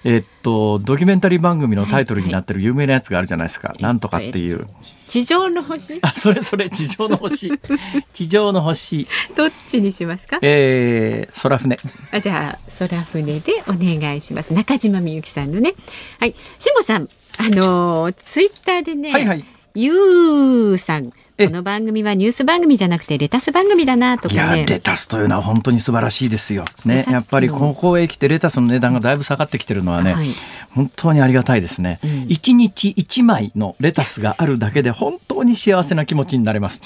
[0.04, 3.74] えっと、ドキュメンタリー番組のタイトルになってる有名なやつがあるじゃないですか。
[3.80, 4.66] なんとかっていう。
[5.08, 5.98] 地上の星？
[6.02, 7.50] あ、それそれ、地上の星。
[8.12, 9.06] 地上の星。
[9.34, 10.38] どっちにしますか？
[10.42, 11.78] えー、空船。
[12.12, 14.52] あじゃあ空船でお願いします。
[14.52, 15.72] 中島みゆきさんのね。
[16.20, 19.44] はい、しもさん、あのツイッターでね、はいはい
[19.74, 24.58] ゆうさん、この番組はニュース番組じゃなくてレタス番組だなとかね。
[24.58, 26.64] いやレタスというのは本当に素晴らしいですよ。
[26.84, 30.28] ねやっぱりここへ来てレタスの値段がだいぶ下がってきてるのはね、はい、
[30.70, 31.98] 本当にありがたいですね。
[32.28, 36.80] 一、うん、日一枚のレタスがあるだけで本当に幸せな気持ちになれます。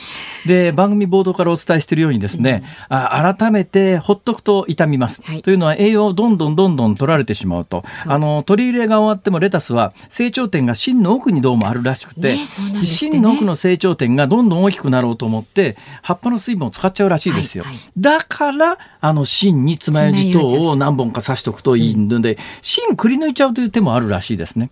[0.47, 7.85] で番組冒頭からお伝えしているようにですね、うん、あ改めてほっとくと傷みます、はい、というのは栄養をどんどんどんどん取られてしまうと。
[8.07, 17.65] あの取り入れが終わってもレタスは成長点が芯の奥にどうもあるらしくて、ねね、芯の奥の成長点がどんどん大きくなろうと思って葉っぱの水分を使っちゃうらしいですよ。
[17.65, 24.71] はいはい、だからあの芯に爪楊枝等を何本か刺しておくといいので、うん、芯くり抜いちゃうという手もあるらしいですね。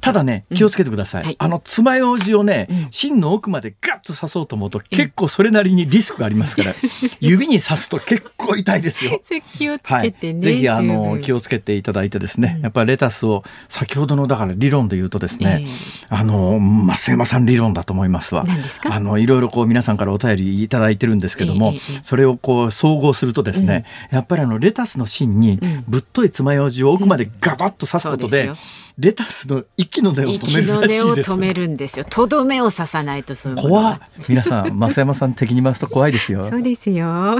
[0.00, 1.22] ただね気をつけてください。
[1.22, 6.74] うんはい、あの爪楊枝をね、芯の奥までガッと刺そうと思うと結構それなりにリスクがありますから、
[7.20, 9.20] 指に刺すと結構痛いですよ。
[9.54, 10.40] 気をつけてね。
[10.40, 18.44] ぜひあの気をつけていただいてですね、やっぱりレタスを先ほどのだから理論で言うとですね、えー、あの増山さん理論だと思いますわ。
[18.90, 28.56] あのいろいろこう皆さんからお便りいただいてるんですけども、えー、それをこう総合するとですね、うん、やっぱりあのレタスの芯にぶっとい爪楊枝を奥までガバッと刺すことで、うん
[28.98, 31.30] レタスの息の根を止めるらしいです。
[31.30, 32.04] 止めるんですよ。
[32.04, 36.42] とどめを刺さないとそう怖皆さん、増山さん的に回すと怖いですよ。
[36.42, 37.38] そうですよ。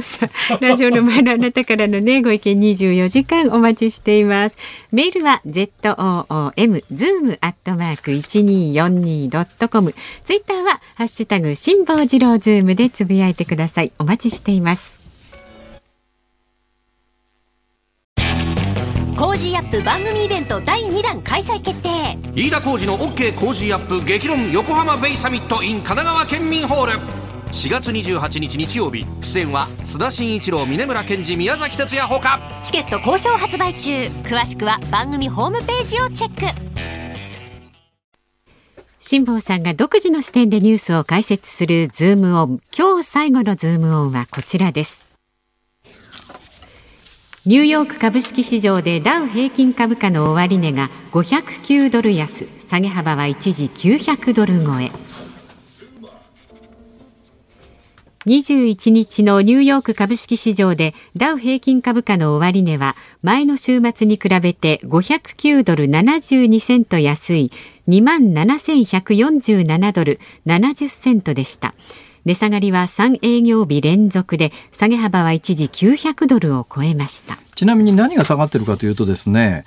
[0.61, 4.56] ラジオの前のあなたからのね、ご意見24時間お待ちしています。
[4.92, 9.96] メールは z o o m zoom アットマーク一二四二ドットコム。
[10.22, 13.90] ツイッターはハッシュタグ辛坊治郎ズームでつぶやいてください。
[13.98, 15.07] お待ちしています。
[19.28, 22.16] Cozy up 番組イベント第2弾開催決定。
[22.35, 26.93] 飯田浩司の OK コージーアップ激論横浜ベイサミット in 神奈川県民ホール。
[27.53, 29.05] 4月28日日曜日。
[29.20, 32.41] 出演は須田慎一郎峯村健司宮崎哲弥ほか。
[32.62, 34.07] チケット好評発売中。
[34.24, 36.47] 詳しくは番組ホームページをチェック。
[38.99, 42.61] 辛坊さんが独自の視点でニュースを解説するズームオン。
[42.74, 45.07] 今日最後のズームオンはこちらです
[47.47, 54.91] ニューヨーク株式市場でダウ平均株価の終値が509ドル安下げ幅は一時900ドル超え
[58.26, 67.53] 21日のニューヨーク株式市場でダウ平均株価の終値は前の週末に比べて509ドル72セント安い
[67.86, 71.74] 2万7147ドル70セントでした。
[72.25, 77.39] 値下がりは3営業日連続で下げ幅は一時900ドルを超えました。
[77.55, 79.64] ちなみに何が下がってるかというとですね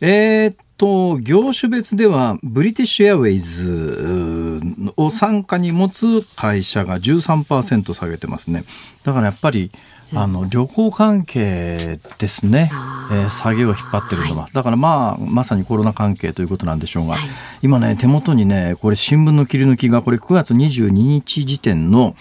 [0.00, 4.60] えー、っと業種別ではブリティッシュエアウェイズ
[4.96, 8.64] を傘下に持つ会社が13%下げてますね。
[9.04, 9.70] だからやっぱり
[10.14, 12.70] あの旅行関係ですね、
[13.10, 17.28] えー、下げを引っ張ってるのは、はい、だからまあまさにコロナ関係ということなんでしょうが、はい、
[17.62, 22.14] 今ね手元にねこれ新聞の切り抜きがこれ9月22日時点の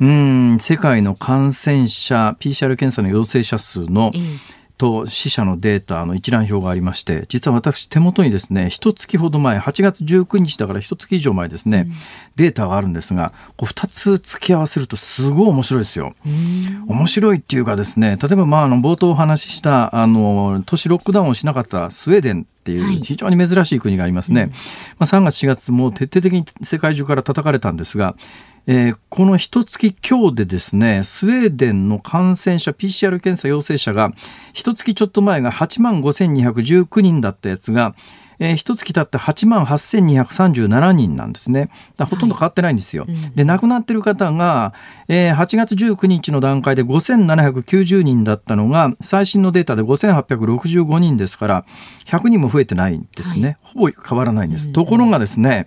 [0.00, 4.12] うん世界の感染者 PCR 検査の陽性者数の、
[4.80, 11.92] と死者のデータの一覧表がありまして実は私手元にですね一月ほど前8月19日だから一月以上前ですね、うん、
[12.36, 16.14] データがあるんですがこう2つ付き合わせるとすごい面白いですよ。
[16.24, 24.40] 面白いっていうかですね例えばまああの冒頭お話ししたあの都市ロックダウンをしなかったスウェーデンっていう非常に珍しい国がありますね。
[24.42, 24.56] はい、ま
[25.00, 28.16] あ、3月4月も徹底的に世界中から叩かれたんですが
[28.66, 34.12] えー、この一月今日でですねスウェーデンの感染者 PCR 検査陽性者が
[34.52, 37.94] 一月ちょっと前が8万5219人だったやつが
[38.40, 41.68] えー、一月経って8万8237人なんですね。
[41.98, 43.04] ほとんど変わってないんですよ。
[43.04, 44.72] はいうん、で、亡くなってる方が、
[45.08, 51.64] えー、8月19日の段階で5790人だったのが、最新のデータで5865人ですから、
[52.06, 53.58] 100人も増えてないんですね。
[53.62, 54.72] はい、ほぼ変わらないんです。
[54.72, 55.66] ところがですね、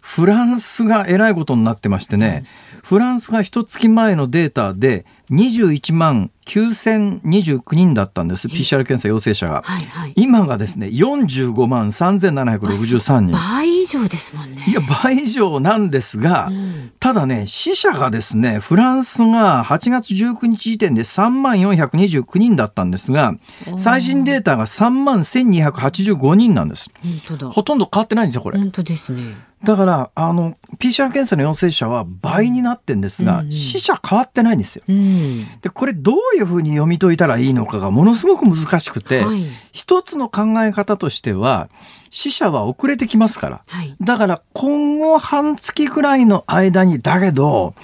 [0.00, 2.42] フランスがえらいことになってましてね、
[2.82, 9.62] フランスが一月前のデータで21万9029人だったんです、PCR 検査陽性者が。
[9.64, 13.32] はいはい、今がですね、45万3763人。
[13.32, 14.64] 倍以上ですもんね。
[14.66, 23.34] いや、倍以上なんですが、うん、ただね、死者がですね、フランスが8月19日時点で3万429人だったんですが、
[23.76, 26.90] 最新データが3万1285人なんです。
[27.52, 28.58] ほとんど変わってないんですよ、これ。
[28.58, 29.49] 本当ですね。
[29.64, 35.60] だから、あの、PCR 検査の陽性者は倍になってんですが、うんうん、死者変わってないんですよ、うん。
[35.60, 41.68] で、これどういうふうに読み解いたらいいのかがものすごく難しくて、はい、一つの考え方としては、
[42.08, 43.60] 死者は遅れてきますから。
[43.68, 47.74] はい、だから今後半月くらいの間に、だけど、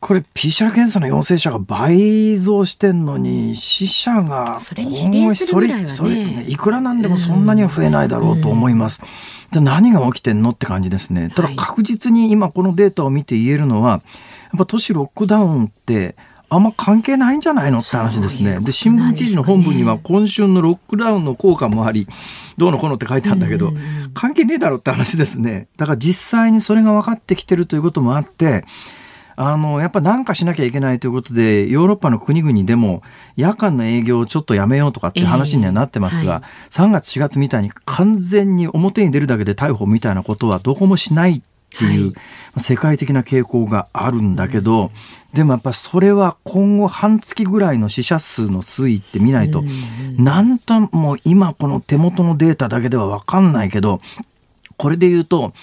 [0.00, 9.00] これ PCR 検査の陽性者が倍増してんのに、死者がそれに比例するぐらいはねそれそれねいくらなんでもそんなには増えないだろうと思います。
[9.50, 11.30] じゃあ何が起きてんのって感じですね。
[11.34, 14.00] ただはい確実に今このデータを見て言えるのは、やっ
[14.58, 16.16] ぱ都市ロックダウンって
[16.48, 18.58] あんま関係ないんじゃないのって話ですね。
[18.60, 22.08] で、新聞記事の本文には今週のロックダウンの効果もあり、
[22.56, 23.72] どうのこうのって書いてあるんだけど、
[24.14, 25.68] 関係ねえだろって話ですね。
[25.76, 28.64] だから実際にそれが分かってきてるということもあって、
[29.42, 33.02] あの、やっぱ何かしなきゃいけないということで、ヨーロッパの国々でも
[33.36, 41.42] 夜間の営業をちょっとやめようとかって話にはなってますが、3月4月みたいに完全に表に出るだけで逮捕みたいなことはどこもしないっ
[41.78, 42.12] ていう、は
[42.58, 42.60] い。
[42.60, 44.90] 世界的な傾向があるんだけど、
[45.32, 49.62] でもやっぱそれは今後半月ぐらいの死者数の推移って見ないと、
[50.18, 54.02] なんとも今この手元のデータだけでは分かんないけど、
[54.76, 55.54] これで言うと、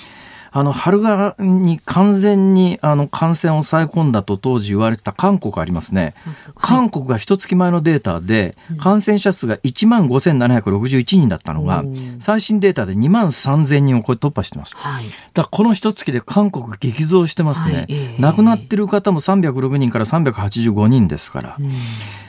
[0.51, 6.13] あの、春がに完全にあの感染を抑え込んだと当時言われてた韓国ありますね。
[6.55, 11.83] 韓国が一月前のデータで感染者数が1万5761人だったのが、
[12.19, 14.75] 最新データで2万3000人をこれ突破してます。
[14.75, 15.05] はい。
[15.33, 17.75] だこの一月で韓国激増してますね。
[17.75, 21.57] はいええ亡くなってる方も306人から385人ですから。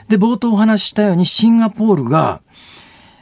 [0.07, 2.41] で、冒頭お話ししたようにシンガポールが、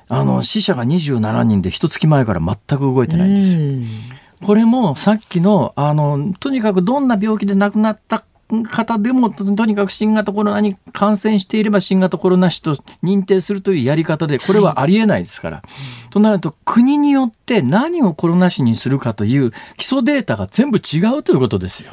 [0.09, 4.16] あの、死者が27人で一月前から全く動いてないんですよ。
[4.43, 8.23] これもさっきの、あの、とにかくどんな病気で亡くなった
[8.71, 15.63] 方でもととにかく新型コロナに感染していれば新型コロナ死と認定するというやり方でこれはありえないですから、
[16.09, 21.91] となると国によって何をコロナ死にするかという基礎データが全部違うということですよ。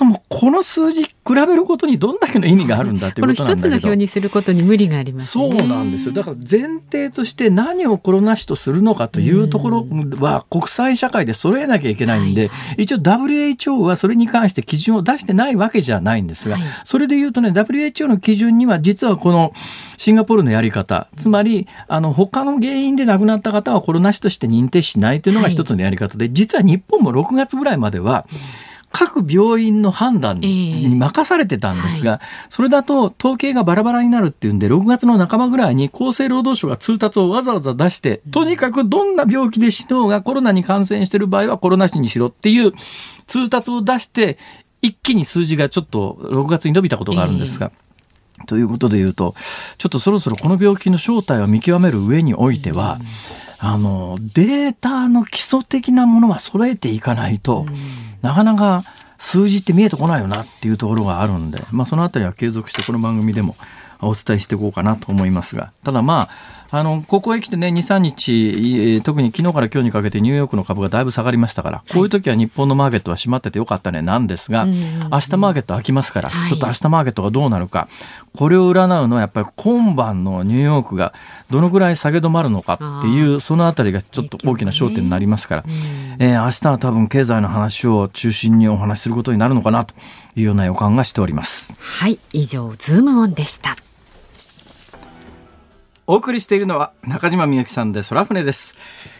[0.00, 5.50] うん、もうこの数字比べることにどんだけの意味があるんだということなんだけどこの一つの表にすることに無理がありますね。
[5.50, 6.14] そうなんですよ。
[6.14, 9.86] だから前提として何をコロナ死とするのかというところ
[10.20, 19.52] は国際社会で揃えなきゃいけないんで、一応 WHO はそれに関して基準を出してないわけじゃないんですが、それで言うとね、WHO の基準には実はこの
[19.96, 28.26] シンガポールのやり方、つまり、あの、他の原因で亡くなった方はコロナ死として認定しないというのが一つのやり方で、実は日本も6月ぐらいまでは、
[28.92, 42.72] 各病院の判断に任されてたんですが、えーはい、それだと統計がバラバラになるっていうんで、6月の半ばぐらいに厚生労働省が通達をわざわざ出して、とにかくどんな病気で死のうがコロナに感染している場合はコロナ死にしろっていう
[43.26, 44.38] 通達を出して、
[44.80, 47.85] 一気に数字がちょっと6月に伸びたことがあるんですが、えー、
[48.46, 49.34] ということで言うと、
[49.78, 52.98] ちょっとそろそろこの病気の正体を見極める上においては、
[53.58, 57.66] あの、データの基礎的なものは揃えていかないと、
[58.22, 58.82] なかなか
[59.18, 63.56] 数字って見えてこないよなっていうところがあるんで、まあ、そのあたりは継続してこの番組でも
[64.00, 66.30] お伝えしていこうかなと思いますが、ただまあ、
[66.70, 74.72] あの、ここへ来てね、2、3日、特に昨日から今日にかけてニューヨークの株がだいぶ下がりましたから、こういう時は日本のマーケットは閉まっててよかったねなんですが、明
[75.20, 77.88] 日マーケット開きますから、ちょっと明日マーケットがどうなるか、
[78.36, 81.14] これを占うのはやっぱり今晩のニューヨークが
[81.50, 85.64] どのぐらい下げ止まるのかっていう、そのあたりがちょっと大きな焦点になりますから、
[86.18, 89.94] えー、明日は多分経済の話を中心にお話しすることになるのかなと
[90.34, 91.72] いうような予感がしております。
[91.78, 93.76] はい、以上、ズームオンでした。
[96.08, 98.76] お送りしているのは中島みゆきさんで空船です。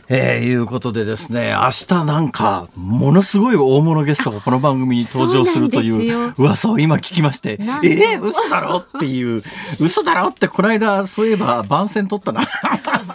[0.09, 9.43] えー、いうことでですね、明日なんか、ものすごい大物ゲストがこの番組に登場するという噂を今聞きまして、えー、嘘だろっていう、
[9.81, 12.47] 嘘だろってこの間、そういえば番宣取ったな。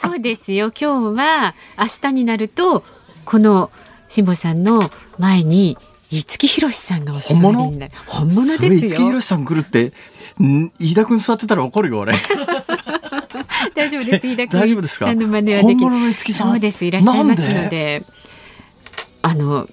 [0.02, 0.74] そうですよ。
[0.78, 2.84] 今日は明日になると、
[3.24, 3.72] この
[4.10, 4.82] 辛坊さんの
[5.18, 5.78] 前に、
[6.12, 7.94] 五木ひろしさんがお座りになる。
[8.06, 8.46] 本物？
[8.46, 8.70] ですよ。
[8.70, 9.94] 五木ひろしさん来るって、
[10.44, 12.16] ん飯田君座ってたら怒るよ、俺。
[13.76, 14.28] 大丈夫です。
[14.28, 15.06] 飯田君大丈夫ですか？
[15.06, 16.86] さんの真似はでき本物の五木さんそうです。
[16.86, 18.04] いらっしゃいますので？
[19.24, 19.68] あの、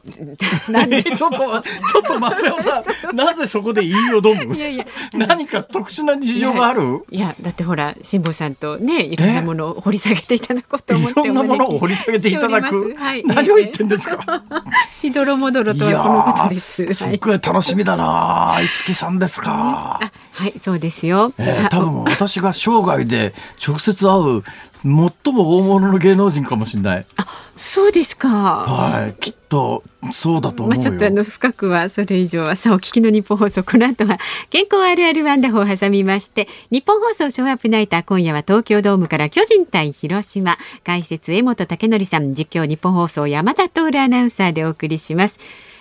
[0.70, 1.02] なんで？
[1.02, 1.62] ちょっと、ちょっ
[2.06, 2.82] と松山さ
[3.12, 4.54] ん、 なぜそこで言いよどむ？
[4.56, 7.04] いやいや、何か特殊な事情がある？
[7.10, 12.94] いや、だってほら、辛坊さんとね、いろんなものを掘り下げていただこうと思っていろんなものを掘り下げていただく？
[12.96, 14.42] はい、何を言ってんですか？
[14.90, 16.92] しどろもどろとはこのことです。
[16.94, 20.00] すっごい楽しみだな五木さんですか。
[20.32, 21.32] はい、そうですよ。
[21.36, 23.34] えー、多分私が生涯で
[23.66, 24.42] 直接会う
[24.82, 27.06] 最も大物の芸能人かもしれない。
[27.16, 27.26] あ、
[27.56, 28.28] そうですか。
[28.28, 34.18] はい、きっとそうだとまあ、ちょっとあの深くはそれ以上はさあお聞きの日本放送この後は
[34.48, 45.38] 健康あるあるワンダホーを挟みまして日本放送ショーアップナイター今夜は東京ドームから巨人対広島解説江本武則さん実況日本放送山田徹アナウンサーでお送りします。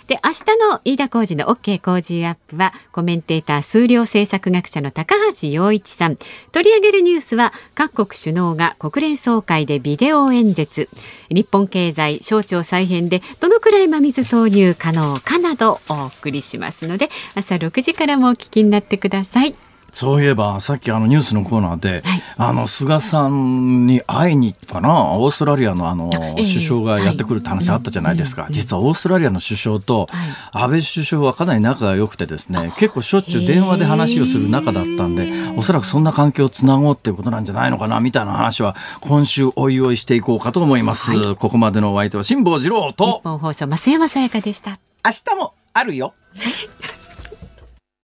[0.09, 6.15] で明日の飯田浩二の OK 工事アップはコメンテーター数量政策学者の高橋洋一さん
[6.51, 10.89] 取り上げるニュースは各国首脳が国連総会でビデオ演説
[11.29, 19.68] 日本経済省庁再編でどのくらい真水投入可能かなどお送りしますので朝6時からもお聞きになってください。
[19.91, 28.47] そういえば、さっきあのニュースのコーナーで、はい、あの、菅さんに会いにかな、オーストラリアのあの、首相がやってくるって話あったじゃないですか。
[28.49, 30.07] 実はオーストラリアの首相と、
[30.51, 41.11] 安倍首相はかなり仲が良くてですね、結構しょっちゅう電話で話をする仲だったんで、おそらくそんな関係をつなごうっていうことなんじゃないのかな、みたいな話は、今週おいおいしていこうかと思います。
[41.11, 44.79] はい、ここまでのお相手は辛坊治郎と、日本放送、増山さやかでした。
[45.05, 46.13] 明日もあるよ。